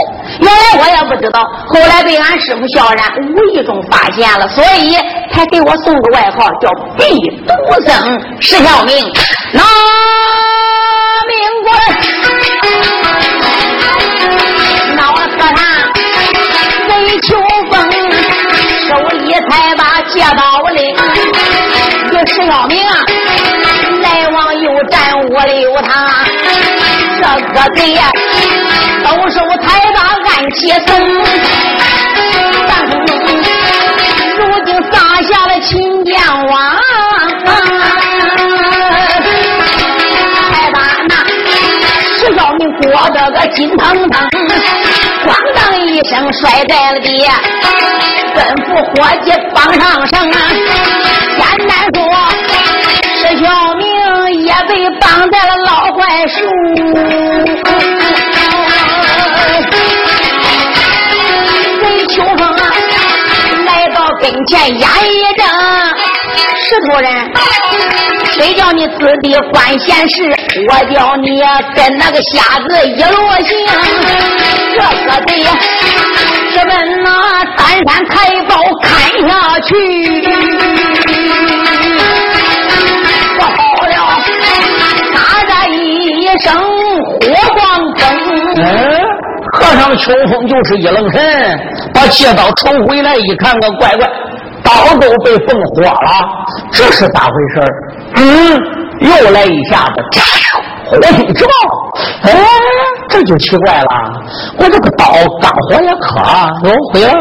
[0.40, 3.04] 原来我也不知道，后来被俺师傅萧然
[3.34, 4.96] 无意中发现了，所以
[5.32, 7.04] 才给我送个外号叫避
[7.46, 7.52] 毒
[7.86, 8.94] 僧石小明。
[9.52, 9.62] 拿
[11.28, 11.70] 命过
[25.38, 25.90] 我留他
[27.20, 27.22] 这
[27.52, 28.10] 个罪呀
[29.04, 30.88] 都是我财大暗器送，
[32.66, 32.70] 但
[34.36, 36.50] 如今撒下了秦家王
[40.50, 41.12] 财大那
[42.18, 44.28] 只要你过得个金腾腾
[45.24, 47.06] 咣当一声摔在了地
[48.34, 50.18] 吩咐伙计绑上绳
[64.48, 65.44] 前压一阵，
[66.56, 67.06] 石头人，
[68.32, 70.34] 谁叫你自己管闲事？
[70.70, 71.38] 我叫你
[71.74, 73.48] 跟那个瞎子一路行，
[74.74, 75.30] 这可得
[76.50, 77.08] 直奔那
[77.58, 78.14] 三山财
[78.48, 78.88] 宝砍
[79.28, 79.68] 下去。
[83.36, 83.52] 不好
[83.86, 83.92] 了，
[85.12, 86.46] 嘎喳一声
[87.20, 87.20] 火
[87.54, 87.58] 光
[87.98, 87.98] 灯。
[89.50, 91.20] 和尚秋风就是一愣神，
[91.94, 94.06] 把借刀抽回来一看，个乖乖，
[94.68, 96.10] 刀都被封火了，
[96.70, 97.62] 这是咋回事
[98.16, 98.20] 嗯，
[99.00, 100.20] 又来一下子，
[100.90, 101.50] 火星之爆，
[102.24, 102.38] 哎，
[103.08, 104.12] 这就奇怪了，
[104.58, 105.06] 我这个刀
[105.40, 106.20] 刚火也磕，
[106.64, 107.12] 哟，毁了，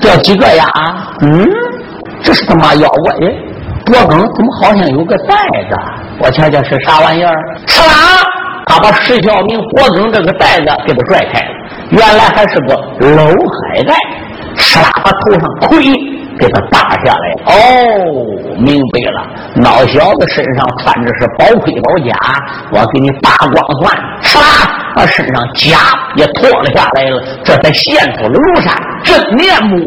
[0.00, 0.66] 掉几个呀？
[1.22, 1.46] 嗯，
[2.22, 3.34] 这是他妈妖怪耶！
[3.86, 5.34] 脖梗怎么好像有个袋
[5.68, 5.76] 子？
[6.18, 7.34] 我瞧瞧是啥玩意儿？
[7.66, 8.22] 哧啦，
[8.66, 11.46] 他把石小明脖梗这个袋子给他拽开了。
[11.90, 12.74] 原来还是个
[13.16, 13.94] 搂海带，
[14.56, 15.82] 吃啦把头上盔
[16.40, 17.26] 给他打下来。
[17.44, 17.54] 哦，
[18.58, 22.16] 明白了，老小子身上穿着是宝盔宝甲，
[22.72, 23.94] 我给你扒光算。
[24.22, 24.44] 哧啦，
[24.96, 25.78] 把身上甲
[26.16, 28.74] 也脱了下来了，这才现出了庐山
[29.04, 29.78] 真面目。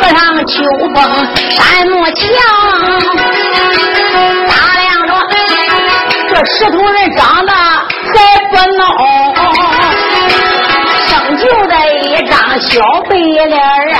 [0.00, 0.96] 和尚秋风
[1.50, 2.24] 山木强，
[4.48, 5.10] 打量着
[6.28, 7.52] 这石头人长得。
[8.08, 8.14] 还
[8.50, 8.82] 不孬，
[12.60, 13.98] 小白脸啊，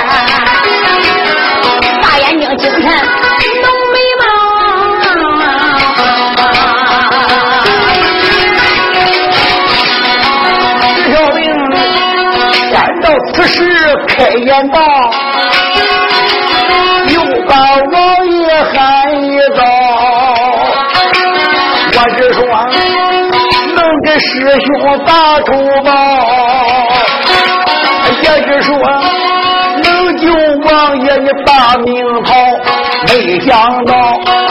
[33.49, 33.93] 想到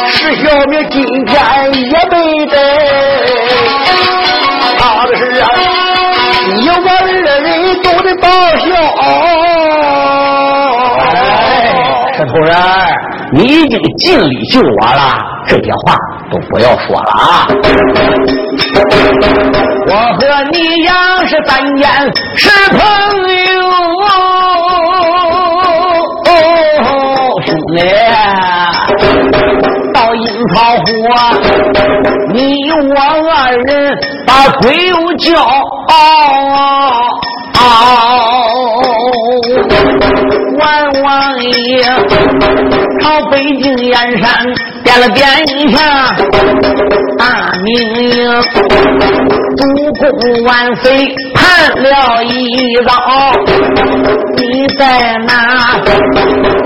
[0.09, 1.41] 石小明今天
[1.73, 2.57] 也没得，
[4.77, 5.47] 怕的是啊，
[6.57, 8.29] 你我二人都得报
[8.59, 8.67] 效。
[10.99, 11.07] 哎，
[12.17, 12.53] 石头人，
[13.35, 15.01] 你已经尽力救我了，
[15.47, 15.95] 这些话
[16.33, 17.47] 都不要说了啊。
[19.87, 20.21] 我和
[20.51, 21.89] 你杨是三年
[22.35, 22.81] 是朋
[23.55, 23.61] 友，
[26.27, 26.31] 哦
[27.47, 27.79] 兄弟，
[31.05, 31.07] 我，
[32.33, 32.95] 你我
[33.31, 34.31] 二人把
[34.61, 35.27] 鬼友叫。
[40.59, 41.83] 万王爷
[43.01, 44.27] 朝北京燕山
[44.83, 45.27] 点了点
[45.57, 45.79] 一下
[47.19, 48.43] 大名营，
[49.57, 49.63] 主
[50.01, 52.91] 公万岁盼了一遭。
[54.37, 55.33] 你在那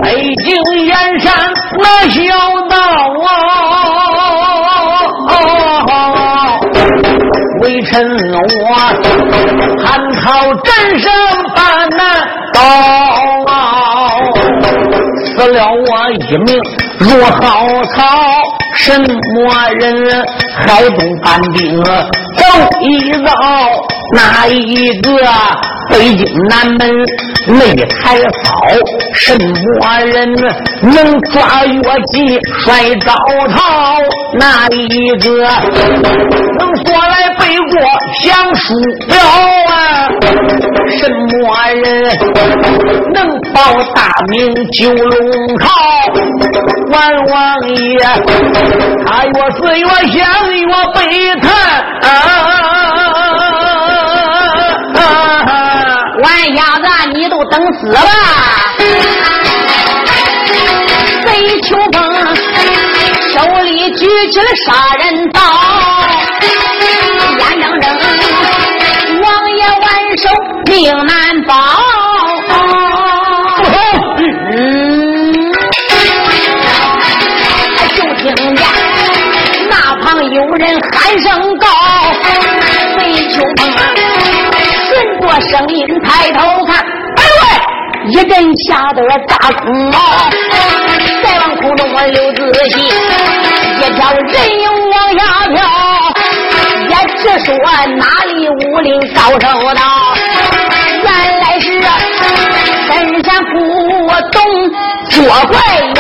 [0.03, 0.55] 北京
[0.87, 1.33] 燕山
[1.79, 2.20] 那小
[2.68, 2.77] 道
[7.93, 8.74] 趁我
[9.84, 10.24] 汉朝
[10.64, 11.12] 镇上
[11.55, 12.01] 把那
[12.55, 12.57] 刀。
[15.26, 16.49] 死了我一命
[16.99, 17.38] 若好
[17.95, 17.99] 草，
[18.76, 19.05] 什么
[19.78, 20.24] 人
[20.57, 21.90] 海东班兵走
[22.80, 23.30] 一遭？
[24.14, 25.11] 哪一个
[25.93, 26.80] 北京南门
[27.47, 28.51] 擂台操？
[29.14, 30.32] 什么人
[30.82, 31.80] 能抓越
[32.12, 33.12] 骑摔招
[33.55, 33.61] 桃？
[34.38, 34.88] 哪一
[35.18, 35.24] 个
[36.59, 37.40] 能说来背
[37.70, 37.72] 过
[38.24, 38.74] 降书
[39.07, 39.14] 表
[39.68, 40.09] 啊？
[40.99, 41.12] 什么
[41.70, 41.82] 人
[43.14, 43.16] 能
[43.53, 43.61] 报
[43.95, 45.68] 大名九龙朝？
[46.90, 46.97] 万
[47.30, 47.99] 王爷，
[49.07, 50.20] 他越死越想
[50.53, 51.01] 越悲
[51.40, 51.47] 叹
[52.03, 53.01] 啊。
[56.23, 58.01] 完小子，你都等死吧！
[61.25, 61.29] 贼
[61.62, 61.97] 秋风
[63.33, 65.03] 手里举起了杀人
[65.33, 65.41] 刀，
[67.39, 67.85] 眼睁睁，
[69.23, 69.83] 王爷万
[70.18, 70.25] 寿
[70.66, 70.73] 命
[71.07, 71.12] 难
[71.47, 71.51] 保。
[74.55, 74.55] 嗯，
[77.97, 78.23] 就听
[78.55, 78.61] 见
[79.70, 80.62] 那旁有人
[80.93, 81.51] 喊声
[85.41, 86.76] 声音抬头看，
[87.16, 89.99] 哎喂，一阵吓得炸空毛。
[91.22, 94.22] 再往空中我溜仔细，一条人
[94.61, 95.55] 影往下飘，
[96.89, 97.55] 也直说
[97.97, 99.80] 哪里武林高手道？
[101.03, 101.07] 原
[101.41, 101.66] 来是
[102.87, 102.91] 深
[103.24, 103.55] 山不
[104.30, 104.37] 动
[105.11, 105.16] 捉
[105.47, 105.91] 怪。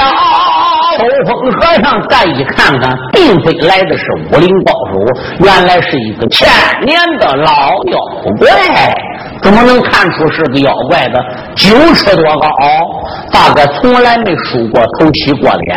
[1.24, 6.48] 风和尚再一看看，并非来的是武林高手，原来是一个千
[6.84, 7.98] 年的老妖
[8.38, 8.48] 怪。
[9.42, 11.20] 怎么能看出是个妖怪的？
[11.56, 12.48] 九尺多高，
[13.30, 15.76] 大概从来没梳过头、洗过脸，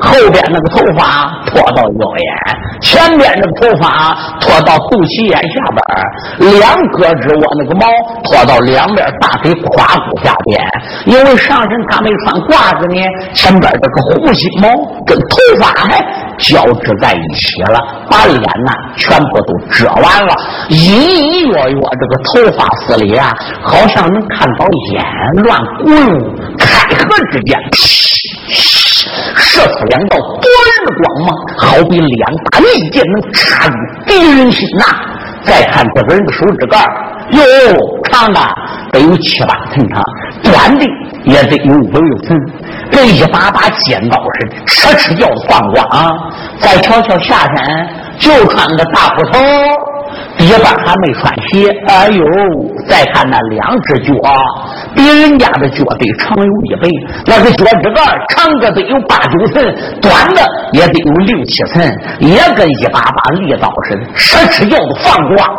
[0.00, 7.86] 后边那个头发拖到腰眼，前边那个头发拖到肚脐眼下边，两胳肢窝那个毛
[8.22, 10.60] 拖到两边大腿胯骨下边。
[11.06, 13.00] 因为上身他没穿褂子呢，
[13.34, 14.68] 前边这个胡须毛
[15.06, 15.96] 跟头发还
[16.38, 17.80] 交织在一起了，
[18.10, 20.34] 把脸呐全部都遮完了，
[20.68, 23.16] 隐隐约约这个头发丝里。
[23.16, 25.02] 啊，好像能看到烟
[25.42, 27.58] 乱咕噜，开合之间，
[29.34, 30.46] 射出两道短
[30.84, 33.74] 的光芒，好比两把利剑能插入
[34.06, 34.84] 敌人心呐。
[35.44, 36.78] 再看这个人的手指盖
[37.30, 37.40] 哟，
[38.10, 38.40] 长的
[38.92, 40.02] 得有七八寸长，
[40.42, 40.84] 短的
[41.26, 42.38] 也得有五六寸，
[42.90, 46.16] 跟一把把尖刀似的，哧哧叫的放光。
[46.58, 49.40] 再瞧瞧下身，就穿个大裤头。
[50.38, 52.24] 底板还没穿鞋，哎呦！
[52.86, 54.12] 再看那两只脚，
[54.94, 56.88] 比人家的脚得长有一倍。
[57.26, 60.40] 那个脚趾盖长的得有八九寸，短的
[60.72, 65.56] 也得有六七寸，也跟一把把利刀似的，哧哧叫的放光。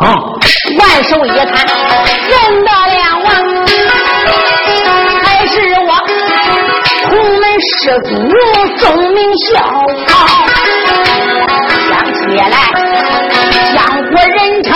[0.78, 1.66] 万寿一看，
[2.06, 2.70] 认得
[7.80, 8.10] 是祖
[8.78, 9.48] 宗名校，
[11.86, 12.56] 想起来
[13.72, 14.68] 江湖人称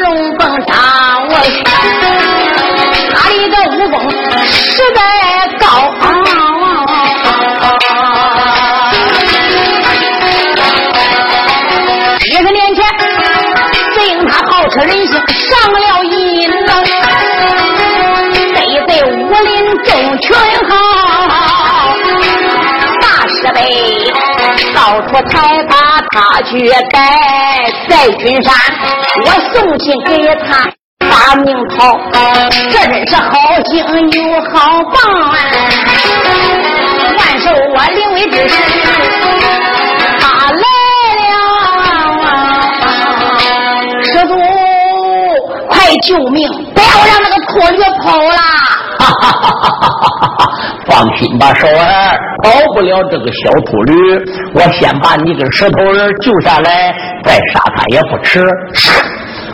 [0.00, 0.04] 龙
[0.38, 0.72] 凤山，
[1.28, 1.32] 我
[3.10, 3.94] 家里的武功
[4.46, 4.98] 实在
[5.58, 5.62] 高。
[12.20, 12.78] 几十年前，
[13.94, 16.72] 正因他好吃人性，上了瘾了，
[18.54, 19.48] 得罪武林
[19.84, 19.90] 众。
[24.74, 25.74] 到处才把。
[26.12, 26.98] 他去待
[27.88, 28.52] 在君山，
[29.24, 30.68] 我送信给他
[30.98, 31.96] 把命讨，
[32.68, 33.30] 这真是好
[33.66, 33.72] 心
[34.10, 34.18] 有
[34.50, 34.96] 好报。
[37.16, 38.52] 万寿我临危之时，
[40.18, 40.64] 他来
[41.20, 41.32] 了，
[44.02, 44.32] 师祖
[45.68, 45.72] 快
[46.08, 46.38] 救命！
[46.74, 48.40] 不要让那个秃驴跑了！
[49.20, 49.88] 哈哈哈哈
[50.20, 50.50] 哈哈！
[50.86, 53.92] 放心吧，少儿，保不了这个小秃驴。
[54.54, 56.94] 我先把你跟石头人救下来，
[57.24, 58.40] 再杀他也不迟。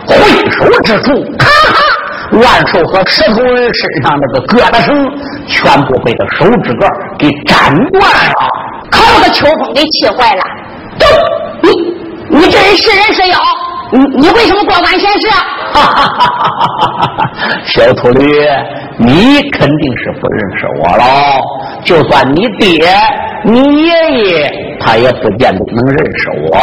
[0.06, 0.16] 挥
[0.50, 4.94] 手之处，咔咔，万寿和石头人身上那个疙瘩绳
[5.48, 6.88] 全部被他手指盖
[7.18, 8.34] 给斩断了。
[8.90, 10.42] 可把秋风给气坏了。
[11.62, 11.70] 你
[12.28, 13.38] 你这人是人是妖？
[13.92, 15.28] 你你为什么多管闲事？
[17.66, 18.26] 小秃驴，
[18.98, 21.04] 你肯定是不认识我喽。
[21.84, 22.88] 就算你爹、
[23.44, 26.58] 你爷爷，他也不见得能认识我。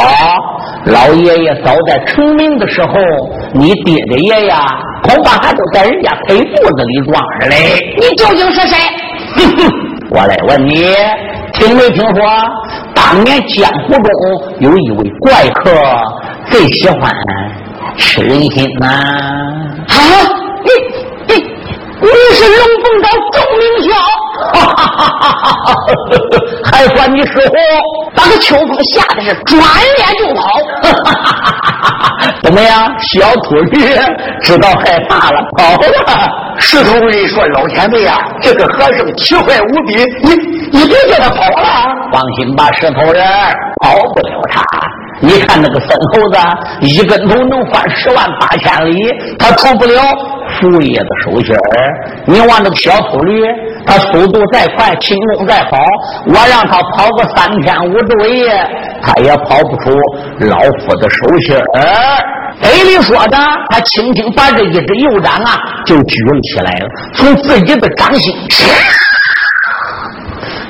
[0.91, 2.93] 老爷爷早在成名的时候，
[3.53, 4.53] 你爹的爷爷，
[5.03, 7.55] 恐怕还都在人家腿肚子里装着嘞。
[7.99, 8.77] 你究竟是谁？
[9.35, 9.71] 哼 哼
[10.09, 10.87] 我来问你，
[11.53, 12.23] 听没听说，
[12.93, 14.11] 当年江湖中
[14.59, 15.71] 有一位怪客？
[16.49, 17.11] 最喜欢
[17.97, 18.87] 吃人心呐！
[18.87, 19.95] 啊，
[20.63, 20.69] 你
[21.27, 21.33] 你
[22.01, 23.91] 你是龙凤岛钟明孝，
[26.71, 27.55] 还管你是货，
[28.15, 29.59] 把个秋风吓得是转
[29.97, 30.41] 脸就跑。
[32.43, 33.71] 怎么样，小秃驴
[34.41, 36.29] 知道害怕了，跑了。
[36.59, 40.35] 石头人说：“老前辈啊，这个和尚奇怪无比，你
[40.71, 41.67] 你别叫他跑了。
[42.13, 43.23] 放心吧，石头人
[43.81, 44.61] 跑不了他。”
[45.23, 46.37] 你看那个孙猴子，
[46.81, 49.09] 一跟头能翻十万八千里，
[49.39, 50.01] 他出不了
[50.59, 51.61] 佛爷的手心儿。
[52.25, 53.41] 你往那个小秃驴，
[53.85, 55.77] 他速度再快，轻功再好，
[56.27, 58.69] 我让他跑个三天五昼夜，
[59.01, 59.97] 他也跑不出
[60.41, 61.63] 老夫的手心儿。
[62.61, 63.37] 嘴里说着，
[63.69, 68.35] 他轻轻把这一只右掌啊，就举了起来了，从自己的掌心。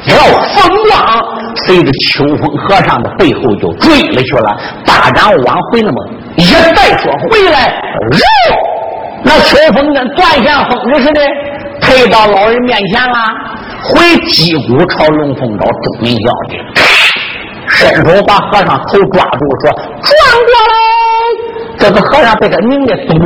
[0.08, 1.24] 要风光，
[1.66, 4.58] 随着秋风和尚的背后就追了去了。
[4.86, 7.68] 大掌往回那么一再说回来，
[8.12, 8.20] 肉
[9.24, 11.22] 那秋风跟断线风似的，
[11.82, 13.16] 退到老人面前了，
[13.84, 16.54] 回击鼓朝龙凤岛钟明孝的，
[17.70, 19.72] 伸手把和尚头抓住，说
[20.04, 20.74] ：“转过来！”
[21.80, 23.18] 这个和尚被他拧的，咚，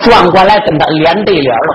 [0.00, 1.74] 转过来跟他脸对脸了。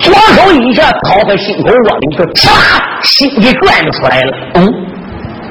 [0.00, 2.48] 左手一下掏开心口窝里，就唰，
[3.02, 4.32] 心给拽了出来了。
[4.54, 4.66] 嗯，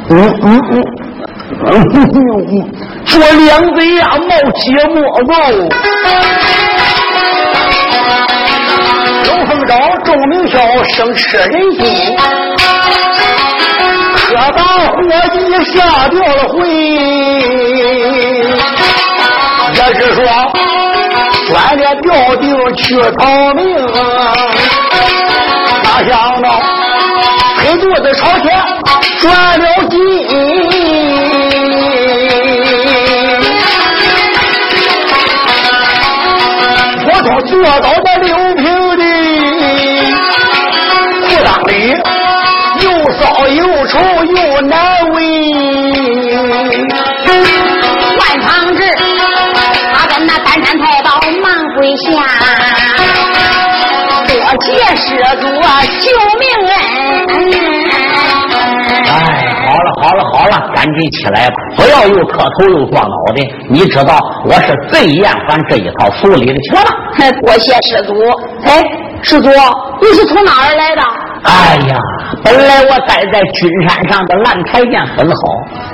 [0.09, 0.73] 嗯嗯嗯，
[1.65, 2.53] 嗯，
[3.05, 5.31] 做两嘴呀，冒血沫垢。
[9.25, 9.71] 有风招，
[10.03, 10.57] 众名笑，
[10.95, 12.15] 生吃人心。
[14.15, 14.91] 可把伙
[15.31, 15.35] 计
[15.71, 15.75] 吓
[16.09, 16.55] 掉了魂，
[19.73, 20.19] 也是说
[21.58, 23.76] 转脸调定去逃命。
[25.84, 26.62] 哪想到
[27.58, 28.45] 黑肚子朝天
[29.20, 29.97] 转了筋。
[37.01, 37.58] 坐到这
[38.22, 38.64] 六平
[38.97, 39.03] 的
[41.24, 41.72] 裤裆里，
[42.84, 44.76] 又骚又臭又难
[45.10, 45.16] 闻。
[48.20, 48.80] 万长志，
[49.95, 49.95] 他。
[50.08, 50.96] 跟那三山太保忙
[51.78, 52.09] 跪下，
[54.25, 55.05] 多谢施
[55.39, 55.45] 主
[56.01, 56.05] 救
[56.39, 56.71] 命恩。
[59.05, 59.13] 哎，
[59.67, 63.38] 好了好了好了，赶紧起来吧，不要又磕头又撞脑袋。
[63.69, 66.89] 你知道我是最厌烦这一套俗礼的，起来吧。
[67.45, 68.13] 多谢施主。
[68.65, 68.84] 哎，
[69.21, 69.49] 施主，
[70.01, 71.01] 你是从哪儿来的？
[71.43, 71.99] 哎呀，
[72.43, 75.38] 本来我待在君山上的烂台殿很好，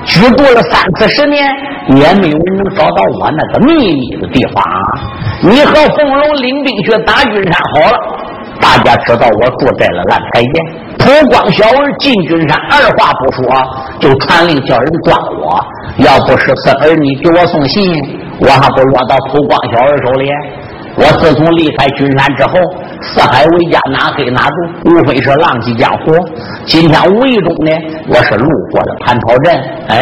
[0.05, 1.45] 居住了三四十年，
[1.89, 4.63] 也没有人能找到我那个秘密的地方。
[5.43, 7.97] 你和冯龙领兵去打君山好了，
[8.61, 10.65] 大家知道我住在了烂台殿。
[10.97, 13.43] 普光小儿进君山，二话不说
[13.99, 15.59] 就传令叫人抓我。
[15.97, 17.83] 要不是四儿你给我送信，
[18.39, 20.29] 我还不落到普光小儿手里。
[20.95, 22.53] 我自从离开君山之后，
[23.01, 26.13] 四海为家，哪黑哪住，无非是浪迹江湖。
[26.65, 27.71] 今天无意中呢，
[28.07, 29.61] 我是路过了蟠桃镇。
[29.89, 30.01] 哎，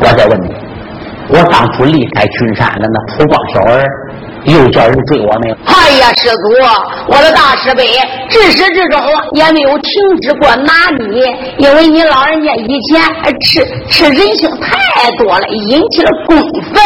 [0.00, 0.54] 我再问你，
[1.28, 3.84] 我当初离开君山的那普光小儿，
[4.44, 5.56] 又叫人追我们？
[5.66, 7.84] 哎呀，师祖，我的大师辈
[8.28, 9.00] 至始至终
[9.32, 10.72] 也没有停止过拿
[11.08, 11.22] 你，
[11.58, 13.00] 因为你老人家以前
[13.40, 16.82] 吃吃人性太多了，引起了公愤。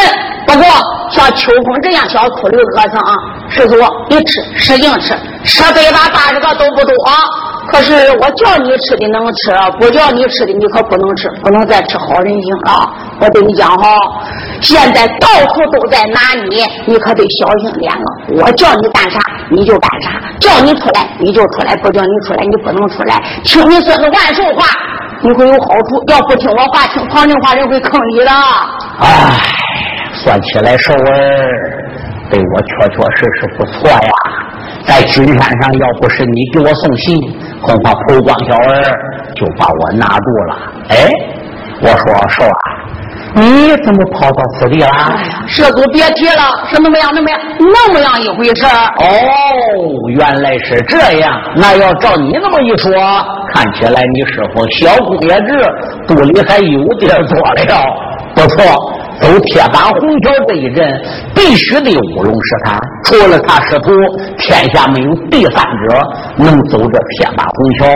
[0.53, 0.67] 不过
[1.09, 3.01] 像秋风这样小秃驴和尚，
[3.49, 3.75] 施主
[4.09, 7.13] 你吃使劲吃，吃百八八十个都不多啊。
[7.71, 12.87] 可是我叫你吃的能吃，不叫你吃的你可不能吃，不能再吃好人性了。
[13.19, 13.89] 我对你讲哈，
[14.61, 18.43] 现在到处都在拿你，你可得小心点了。
[18.43, 23.19] 我叫你干啥你就干啥，叫你出来你就出来，不叫你出来你不能出来。
[23.43, 24.67] 听你孙子万寿话，
[25.23, 28.31] 你会有好处；要不听我话，听旁人话，人会坑你的。
[28.99, 29.39] 唉，
[30.13, 30.99] 算起来寿儿
[32.29, 34.11] 对我确确实实不错呀。
[34.85, 37.17] 在君山上，要不是你给我送信，
[37.61, 38.83] 恐怕蒲光小儿
[39.35, 40.55] 就把我拿住了。
[40.89, 41.09] 哎，
[41.81, 42.61] 我说寿啊，
[43.35, 44.89] 你怎么跑到此地啦？
[45.15, 48.69] 哎呀，施主别提了，是那么样那么样那么样一回事儿。
[48.97, 49.05] 哦，
[50.09, 51.41] 原来是这样。
[51.55, 52.91] 那要照你那么一说，
[53.53, 55.65] 看起来你师傅小功也至，
[56.07, 57.85] 肚里还有点多了。
[58.35, 58.63] 不错。
[59.21, 61.01] 走铁板虹桥这一阵，
[61.35, 62.79] 必须得乌龙石他。
[63.03, 63.91] 除了他师徒，
[64.37, 66.01] 天下没有第三者
[66.37, 67.87] 能走这铁板虹桥。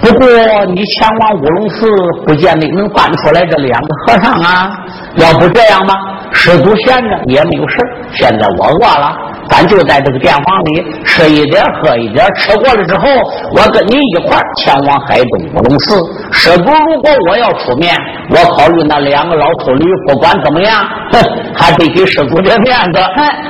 [0.00, 1.86] 不过你前往乌龙寺，
[2.26, 4.70] 不见得能搬出来这两个和尚啊。
[5.16, 5.94] 要不这样吧，
[6.32, 7.76] 师祖闲着也没有事
[8.12, 9.12] 现在我饿了，
[9.48, 12.24] 咱就在这个店房里吃一点，喝一点。
[12.36, 13.08] 吃过了之后，
[13.56, 15.96] 我跟你一块前往海东乌龙寺。
[16.30, 17.92] 师祖如果我要出面，
[18.30, 20.69] 我考虑那两个老秃驴，不管怎么样，
[21.12, 21.20] 哼，
[21.56, 23.00] 还得给师祖点面子。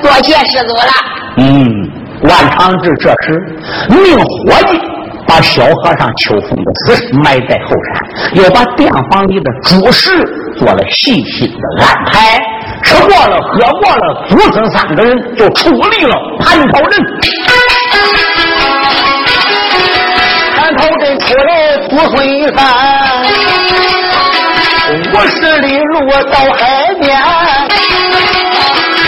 [0.02, 0.92] 多谢师祖了。
[1.36, 1.90] 嗯，
[2.22, 3.40] 万长志这时
[3.88, 4.78] 命伙计
[5.26, 10.10] 把小和尚秋风的死尸埋在后山，又把店房里的主食
[10.58, 12.38] 做了细心的安排。
[12.82, 16.98] 吃过了，喝过了，祖孙三个人就出离了蟠桃镇。
[20.56, 22.16] 蟠桃镇出来祖孙
[22.56, 22.58] 三，
[24.93, 24.93] 五
[25.28, 27.16] 十里路到海边，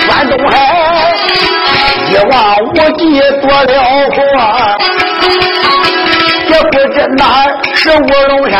[0.06, 0.54] 关东海
[2.08, 4.16] 一望无际多辽阔，
[6.48, 7.20] 这不知哪
[7.74, 8.56] 是乌龙山，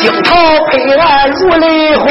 [0.00, 0.36] 惊涛
[0.66, 0.70] 拍
[1.02, 2.06] 岸如雷轰，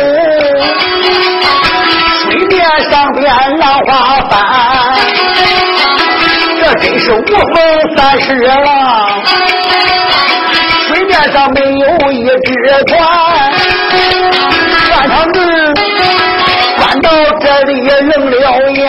[2.23, 2.57] 水面
[2.89, 3.23] 上边
[3.59, 3.91] 浪花
[4.31, 4.33] 翻，
[6.59, 7.23] 这真是无
[7.53, 7.55] 风
[7.95, 9.08] 三十浪，
[11.31, 12.53] 上没有一只
[12.87, 12.99] 船，
[14.91, 15.39] 万长志
[16.77, 17.09] 翻到
[17.39, 18.79] 这里扔了眼，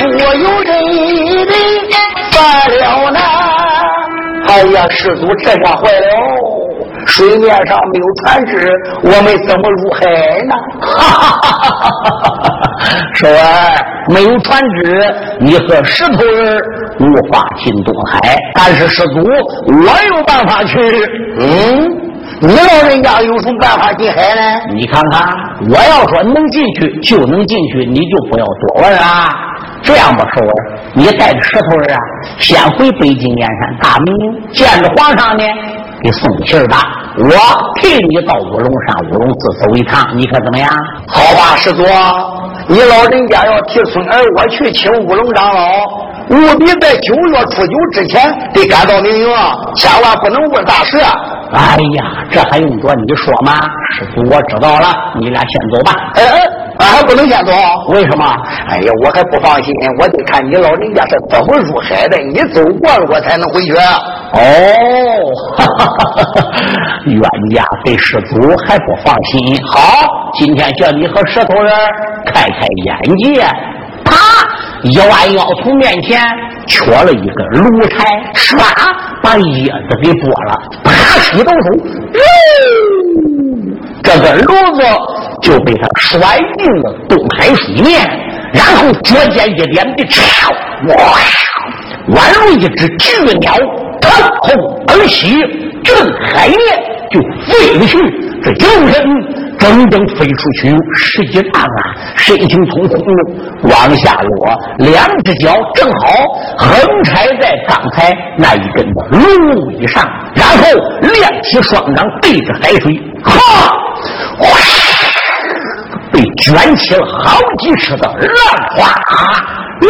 [0.00, 0.70] 我有人
[1.46, 1.52] 的
[2.30, 2.34] 犯
[2.78, 3.18] 了难。
[4.46, 6.08] 哎呀，师祖这下坏了，
[7.06, 8.70] 水面上没有船只，
[9.02, 10.00] 我们怎么入海
[10.46, 10.54] 呢？
[10.80, 12.80] 哈哈哈哈哈哈！
[13.14, 13.34] 说儿
[14.08, 16.62] 没有船只，你和石头人
[17.00, 18.20] 无法进东海，
[18.54, 20.78] 但是师祖我有办法去。
[21.40, 21.90] 嗯，
[22.40, 24.60] 你老人家有什么办法进海呢？
[24.74, 25.28] 你看看，
[25.68, 29.00] 我要说能进去就能进去，你就不要多问了。
[29.82, 30.52] 这样吧，寿儿，
[30.94, 32.00] 你带着石头人啊，
[32.38, 35.44] 先回北京燕山大明见着皇上呢，
[36.02, 36.78] 给送信儿吧。
[37.18, 37.30] 我
[37.80, 40.70] 替你到五龙山五龙寺走一趟，你看怎么样？
[41.06, 41.84] 好吧，师祖，
[42.66, 45.60] 你老人家要替孙儿我去请乌龙长老。
[46.30, 49.28] 务必在九月初九之前得赶到灵营，
[49.76, 50.98] 千万不能误大事。
[51.52, 53.52] 哎呀，这还用着你说吗？
[53.98, 54.88] 师傅，我知道了，
[55.20, 55.92] 你俩先走吧。
[56.14, 56.48] 哎哎，
[56.78, 57.52] 俺还不能先走？
[57.88, 58.24] 为什么？
[58.68, 62.18] 哎呀，我还不放心，我得看你老人家是怎么入海的。
[62.18, 63.72] 你走过了，我才能回去。
[63.74, 64.38] 哦，
[65.56, 66.04] 哈哈哈
[67.06, 67.20] 冤
[67.54, 69.62] 家对师祖还不放心。
[69.64, 69.80] 好，
[70.34, 71.72] 今天叫你和石头人
[72.26, 73.46] 开开眼界。
[74.04, 74.12] 啪
[74.82, 76.20] 一弯腰从面前
[76.66, 78.04] 缺了一根炉柴，
[78.34, 78.58] 唰
[79.22, 80.52] 把叶子给剥了，
[80.82, 80.92] 啪
[81.30, 81.68] 起动手，
[84.04, 84.82] 这个炉子
[85.42, 88.06] 就被他甩进了东海水面，
[88.52, 90.50] 然后脚尖一点的唰，
[90.88, 90.94] 哇，
[92.10, 93.54] 宛如一只巨鸟
[94.00, 95.34] 腾空而起，
[95.82, 96.58] 震海面
[97.10, 97.98] 就飞了去，
[98.42, 99.02] 这精神。
[99.56, 101.80] 整整飞出去十几丈啊！
[102.16, 103.16] 身形从空中
[103.62, 106.10] 往下落，两只脚正好
[106.58, 110.68] 横踩在刚才那一根的芦苇上，然后
[111.00, 113.72] 亮起双掌对着海水，哈，
[114.38, 114.42] 哗
[116.12, 118.28] 被卷起了好几尺的浪
[118.76, 118.94] 花。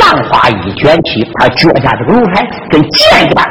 [0.01, 3.45] 浪花一卷起，他脚下这个芦台跟箭一般，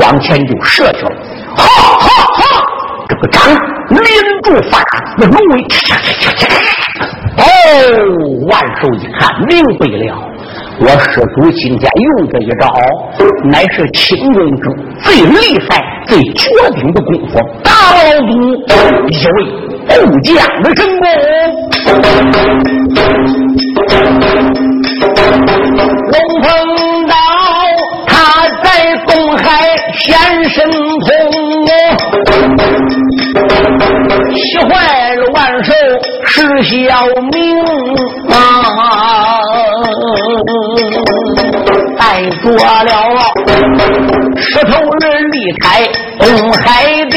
[0.00, 1.10] 往前就射去了，
[1.56, 1.64] 哈
[1.98, 2.40] 哈哈！
[3.08, 3.42] 这个掌。
[3.88, 4.00] 连
[4.42, 4.80] 住发，
[5.18, 5.54] 那芦苇，
[7.36, 7.42] 哦，
[8.48, 10.16] 万寿一看明白了，
[10.80, 12.64] 我师祖今天用这一招，
[13.44, 18.32] 乃是清宫中最厉害、最绝顶的功夫，大老祖
[19.08, 19.36] 一位
[19.88, 21.04] 护将的神功。
[26.10, 26.46] 龙凤
[27.06, 27.14] 岛，
[28.06, 28.12] 他
[28.62, 28.66] 在
[29.06, 29.42] 东海
[29.94, 30.08] 显
[30.48, 31.06] 神通。
[34.34, 35.72] 气坏了万寿
[36.24, 37.38] 是小明
[38.30, 38.34] 啊！
[41.98, 42.54] 带着
[43.14, 43.20] 了
[44.36, 45.82] 石头人离开
[46.18, 47.16] 东海的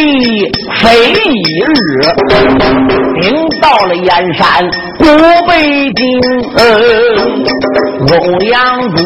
[0.82, 1.36] 飞一
[1.66, 1.74] 日，
[3.22, 3.24] 领
[3.62, 4.44] 到了燕山
[4.98, 5.06] 古
[5.48, 5.54] 北
[5.94, 6.02] 京。
[8.08, 8.14] 欧
[8.52, 8.56] 阳
[8.96, 8.98] 祖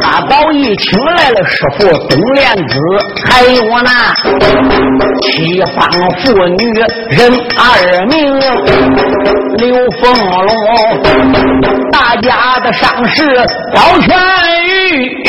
[0.00, 2.74] 他早已请来了师傅董莲子，
[3.24, 4.12] 还有那
[5.22, 5.88] 七方
[6.18, 6.62] 妇女
[7.10, 7.20] 人
[7.56, 7.60] 二
[8.06, 8.16] 名
[9.58, 9.62] 刘
[10.00, 10.02] 凤
[10.46, 10.50] 龙，
[11.92, 13.22] 大家的伤势
[13.74, 14.08] 高全
[14.64, 15.22] 玉，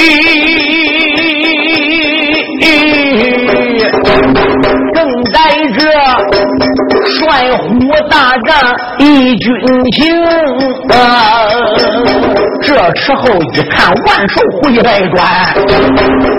[4.94, 4.98] 正
[5.32, 5.38] 在
[5.78, 5.84] 这。
[7.20, 9.54] 帅虎大战一军
[9.92, 10.14] 情
[10.90, 11.53] 啊！
[12.76, 13.22] 这时候
[13.54, 15.24] 一看万寿回来转，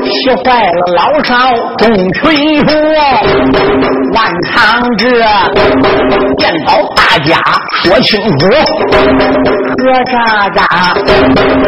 [0.03, 0.11] 气
[0.45, 1.33] 坏了老少
[1.79, 2.77] 众群说：
[4.13, 5.25] 万长志
[6.39, 7.39] 见到大家
[7.83, 8.49] 说清楚，
[9.79, 10.61] 何渣渣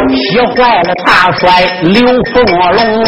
[0.08, 2.04] 气坏了大帅刘
[2.34, 3.04] 凤龙，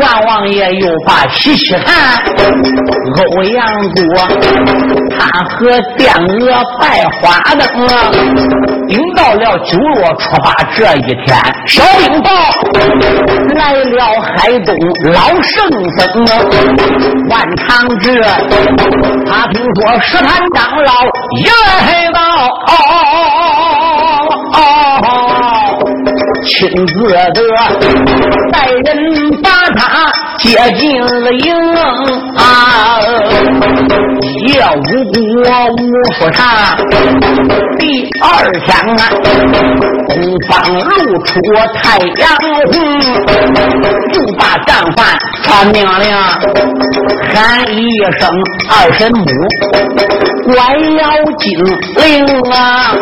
[0.00, 2.18] 万王爷又把喜喜看
[3.36, 3.62] 欧阳
[3.94, 4.00] 多。
[5.18, 7.66] 他和殿娥拜花灯，
[8.88, 12.30] 顶到了九月初八这一天，小兵报
[13.56, 14.74] 来了海东
[15.12, 15.68] 老圣
[15.98, 16.24] 僧
[17.28, 18.22] 万长志，
[19.28, 20.92] 他听说石坛长老
[21.42, 22.20] 也来到，
[26.46, 27.32] 亲自的
[28.52, 30.10] 带人把他。
[30.38, 31.54] 接进了营
[32.36, 33.00] 啊，
[34.46, 34.80] 夜无
[35.10, 35.16] 国
[35.72, 35.78] 无
[36.18, 36.76] 说啥。
[37.78, 38.24] 第二
[38.60, 38.68] 天
[38.98, 39.02] 啊，
[40.08, 40.14] 东
[40.46, 41.40] 方露出
[41.74, 42.28] 太阳
[42.70, 42.74] 红，
[44.12, 46.14] 就把战犯传命令，
[47.32, 47.76] 喊一
[48.20, 48.30] 声
[48.70, 49.24] 二神母，
[50.46, 50.54] 怪
[50.98, 51.02] 要
[51.38, 51.44] 金
[51.96, 52.94] 灵啊！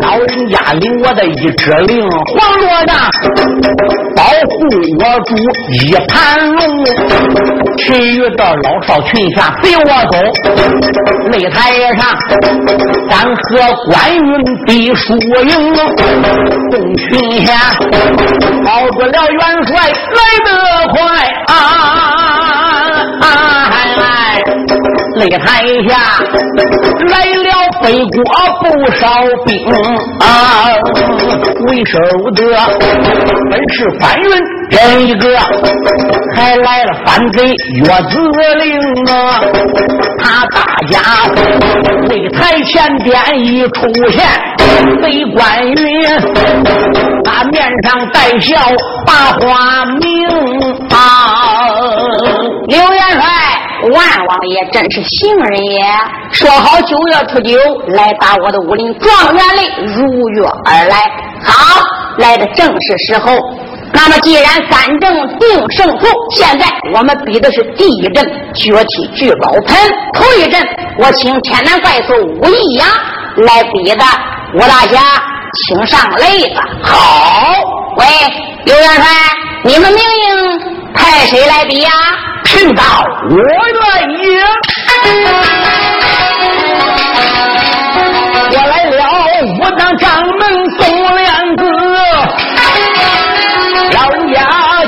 [0.00, 2.92] 老人家领我的一支令，黄罗的
[4.16, 4.54] 保护
[4.98, 5.36] 我主
[5.72, 6.62] 一盘龙。
[7.76, 10.16] 其余的老少群下随我走，
[11.30, 11.56] 擂台
[11.96, 12.02] 上
[13.10, 13.42] 咱和
[13.90, 14.28] 关云
[14.64, 15.74] 比输赢。
[16.70, 17.50] 众群下
[18.64, 20.48] 保住了元帅来得
[20.92, 20.96] 快
[21.46, 21.52] 啊！
[25.16, 25.92] 擂台下
[27.08, 27.48] 来了
[27.82, 28.18] 北国
[28.60, 28.64] 不
[28.96, 29.02] 少
[29.46, 29.52] 兵
[30.20, 30.26] 啊，
[31.66, 31.98] 为首
[32.32, 32.38] 的
[33.50, 34.24] 本是翻云
[34.70, 35.38] 人一个，
[36.34, 38.18] 还来了反贼岳子
[38.62, 39.40] 陵啊！
[40.18, 40.58] 他大
[40.90, 40.98] 家
[42.08, 44.26] 擂台前边一出现，
[45.00, 45.74] 被关云，
[47.22, 48.56] 他面上带笑
[49.06, 50.26] 把花明
[50.90, 50.96] 啊，
[52.66, 53.43] 刘元帅。
[53.92, 55.84] 万王爷真是行人也，
[56.32, 57.58] 说好九月初九
[57.88, 60.96] 来把我的武林状元擂，如约而来。
[61.42, 61.82] 好，
[62.18, 63.36] 来的正是时候。
[63.92, 69.76] 那么既然三正定胜负，现在我们比的是第一阵绝体聚宝盆，
[70.14, 70.60] 头一阵
[70.98, 72.88] 我请天南怪兽武义阳
[73.36, 74.04] 来比的，
[74.54, 75.00] 吴大侠
[75.68, 76.64] 请上擂吧。
[76.82, 77.54] 好，
[77.98, 78.04] 喂，
[78.64, 79.04] 刘元帅，
[79.62, 81.90] 你们命令派谁来比呀？
[82.44, 82.82] 贫道
[83.30, 84.22] 我愿意，
[88.52, 89.00] 我来了，
[89.60, 90.06] 我当掌
[90.38, 90.42] 门
[90.78, 90.82] 宋
[91.16, 91.26] 莲
[91.56, 91.62] 子，
[93.94, 94.36] 老人家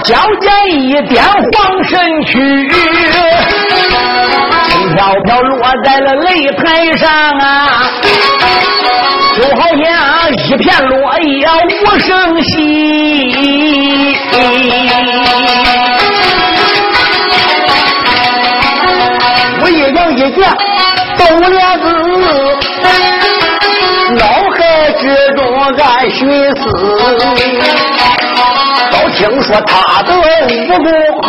[0.05, 0.47] 交剑
[0.81, 2.33] 一点黄身躯，
[4.67, 5.53] 轻飘飘落
[5.85, 6.63] 在了擂台
[6.97, 7.05] 上
[7.41, 7.45] 啊，
[9.37, 9.85] 就好像
[10.47, 11.49] 一片落叶
[11.85, 12.09] 无声
[12.43, 12.55] 息。
[20.27, 20.43] 一见
[21.17, 21.85] 东莲子，
[24.17, 24.59] 脑海
[24.99, 25.05] 之
[25.37, 25.65] 中暗
[26.11, 26.19] 寻
[26.57, 26.63] 思，
[28.91, 30.75] 都听说他的武功
[31.23, 31.29] 好，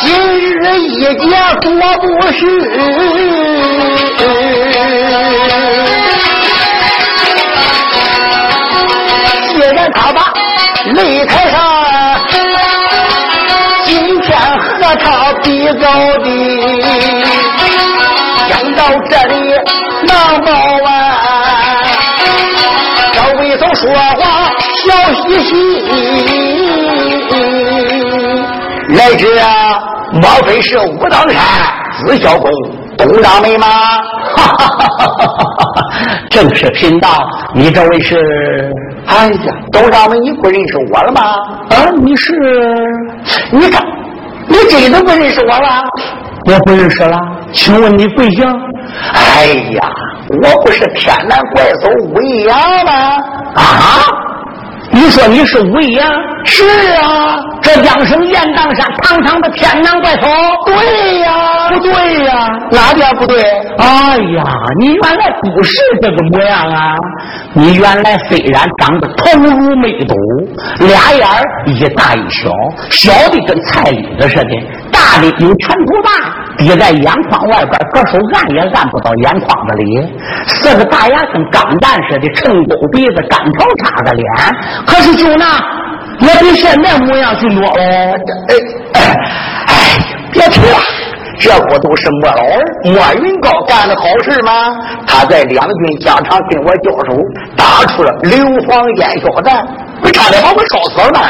[0.00, 0.06] 今
[0.38, 1.26] 日一见
[1.62, 1.70] 果
[2.02, 2.38] 不是，
[9.48, 10.20] 既然他把
[10.94, 11.57] 擂台上。
[15.48, 15.88] 他比高
[16.22, 16.28] 低，
[18.50, 19.34] 讲到这里
[20.06, 20.12] 忙
[20.44, 20.52] 报
[20.84, 20.86] 完，
[23.14, 24.52] 赵魏总说话
[24.84, 25.50] 笑嘻嘻。
[28.90, 29.26] 来者，
[30.12, 31.40] 莫非是武当山
[32.04, 32.50] 紫霄宫
[32.98, 33.66] 东大美吗？
[34.36, 35.82] 哈哈哈哈哈！
[36.28, 38.70] 正是贫道，你这位是？
[39.06, 41.22] 哎呀，东大美，你不认识我了吗？
[41.70, 42.34] 啊，你是？
[43.50, 43.82] 你看。
[44.48, 45.84] 你真的不认识我了？
[46.46, 47.18] 我不认识了，
[47.52, 48.44] 请问你贵姓？
[49.12, 49.90] 哎呀，
[50.42, 52.92] 我不是天南怪兽武艺阳吗？
[53.54, 53.62] 啊？
[54.90, 56.10] 你说你是武一阳？
[56.44, 56.64] 是
[57.02, 60.26] 啊，这江省雁荡山堂堂的天南怪兽？
[60.64, 63.42] 对呀，不对呀，哪点不对？
[63.78, 64.44] 哎呀，
[64.80, 66.94] 你原来不是这个模样啊！
[67.52, 70.14] 你原来虽然长得头如美斗，
[70.86, 71.26] 俩眼
[71.66, 72.50] 一大一小，
[72.90, 74.50] 小的跟菜里子似的，
[74.98, 76.10] 大的有拳头大。
[76.58, 80.12] 滴在眼眶外边，搁手按也按不到眼眶子里。
[80.48, 84.26] 四个大牙跟钢蛋似的，撑沟鼻子，干条叉的脸。
[84.84, 85.46] 可是就那，
[86.18, 88.12] 也比现在模样俊多哎。
[88.92, 89.00] 哎
[89.68, 89.72] 哎，
[90.32, 90.78] 别提了，
[91.38, 94.50] 这不都是莫老儿莫云高干的好事吗？
[95.06, 97.16] 他在两军疆场跟我交手，
[97.56, 98.36] 打出了硫
[98.66, 99.64] 磺烟硝弹，
[100.02, 101.20] 不差点把我烧死了。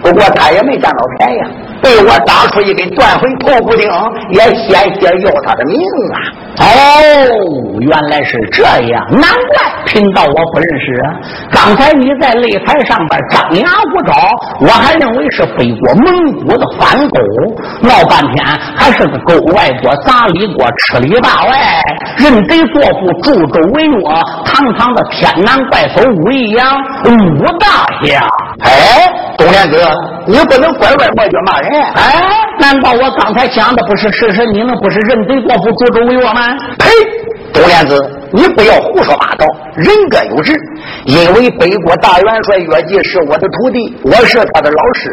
[0.00, 1.40] 不过他也没占到便宜。
[1.82, 3.90] 被我打出一根断魂头骨钉，
[4.30, 5.80] 也险些要他的命
[6.14, 6.18] 啊！
[6.58, 6.64] 哦，
[7.80, 11.06] 原来是这样，难怪贫道我不认识啊。
[11.50, 14.14] 刚才你在擂台上边张牙舞爪，
[14.60, 17.18] 我还认为是北国蒙古的反狗，
[17.82, 18.44] 闹半天
[18.76, 21.82] 还是个狗外国砸里国吃里扒外，
[22.18, 23.98] 认贼作父，助纣为虐，
[24.44, 28.28] 堂堂的天南怪兽武一阳，武大侠！
[28.60, 29.10] 哎，
[29.42, 29.76] 东莲哥，
[30.26, 31.82] 你不能拐弯抹角骂人。
[31.94, 32.22] 哎，
[32.60, 34.46] 难道我刚才讲的不是事实？
[34.46, 36.56] 你们不是认贼作父、助纣为虐吗？
[36.78, 36.88] 呸！
[37.52, 38.00] 董莲子，
[38.32, 39.44] 你不要胡说八道。
[39.74, 40.52] 人各有志，
[41.06, 45.10] 因为北国大元帅岳继是我的徒弟，我是他的老师，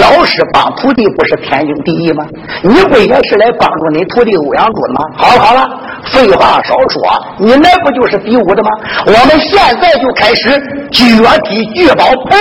[0.00, 2.24] 老师帮徒弟不是天经地义吗？
[2.62, 5.00] 你不也是来帮助你徒弟欧阳准吗？
[5.16, 5.68] 好了好了，
[6.06, 7.02] 废话少说，
[7.38, 8.70] 你那不就是比武的吗？
[9.04, 10.50] 我们现在就开始
[10.90, 11.04] 绝
[11.44, 12.38] 体聚宝盆。